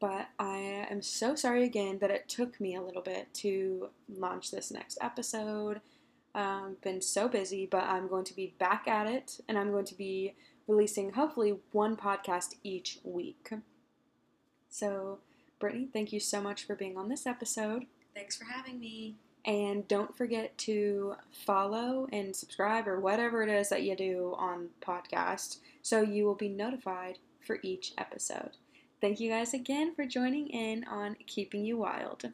but 0.00 0.28
i 0.38 0.56
am 0.90 1.00
so 1.02 1.34
sorry 1.34 1.64
again 1.64 1.98
that 2.00 2.10
it 2.10 2.28
took 2.28 2.60
me 2.60 2.74
a 2.74 2.82
little 2.82 3.02
bit 3.02 3.32
to 3.34 3.88
launch 4.08 4.50
this 4.50 4.70
next 4.70 4.98
episode 5.00 5.80
um, 6.34 6.76
been 6.82 7.00
so 7.00 7.28
busy 7.28 7.66
but 7.70 7.84
i'm 7.84 8.08
going 8.08 8.24
to 8.24 8.34
be 8.34 8.54
back 8.58 8.86
at 8.88 9.06
it 9.06 9.40
and 9.48 9.56
i'm 9.58 9.70
going 9.70 9.84
to 9.84 9.94
be 9.96 10.34
releasing 10.68 11.12
hopefully 11.12 11.58
one 11.72 11.96
podcast 11.96 12.54
each 12.62 13.00
week 13.02 13.50
so 14.68 15.18
brittany 15.58 15.88
thank 15.92 16.12
you 16.12 16.20
so 16.20 16.40
much 16.40 16.64
for 16.64 16.76
being 16.76 16.96
on 16.96 17.08
this 17.08 17.26
episode 17.26 17.86
Thanks 18.18 18.36
for 18.36 18.46
having 18.46 18.80
me. 18.80 19.14
And 19.44 19.86
don't 19.86 20.16
forget 20.16 20.58
to 20.58 21.14
follow 21.30 22.08
and 22.12 22.34
subscribe 22.34 22.88
or 22.88 22.98
whatever 22.98 23.44
it 23.44 23.48
is 23.48 23.68
that 23.68 23.84
you 23.84 23.94
do 23.94 24.34
on 24.36 24.70
podcast 24.80 25.58
so 25.82 26.02
you 26.02 26.24
will 26.24 26.34
be 26.34 26.48
notified 26.48 27.18
for 27.40 27.60
each 27.62 27.92
episode. 27.96 28.56
Thank 29.00 29.20
you 29.20 29.30
guys 29.30 29.54
again 29.54 29.94
for 29.94 30.04
joining 30.04 30.48
in 30.48 30.82
on 30.88 31.16
Keeping 31.28 31.64
You 31.64 31.76
Wild. 31.76 32.32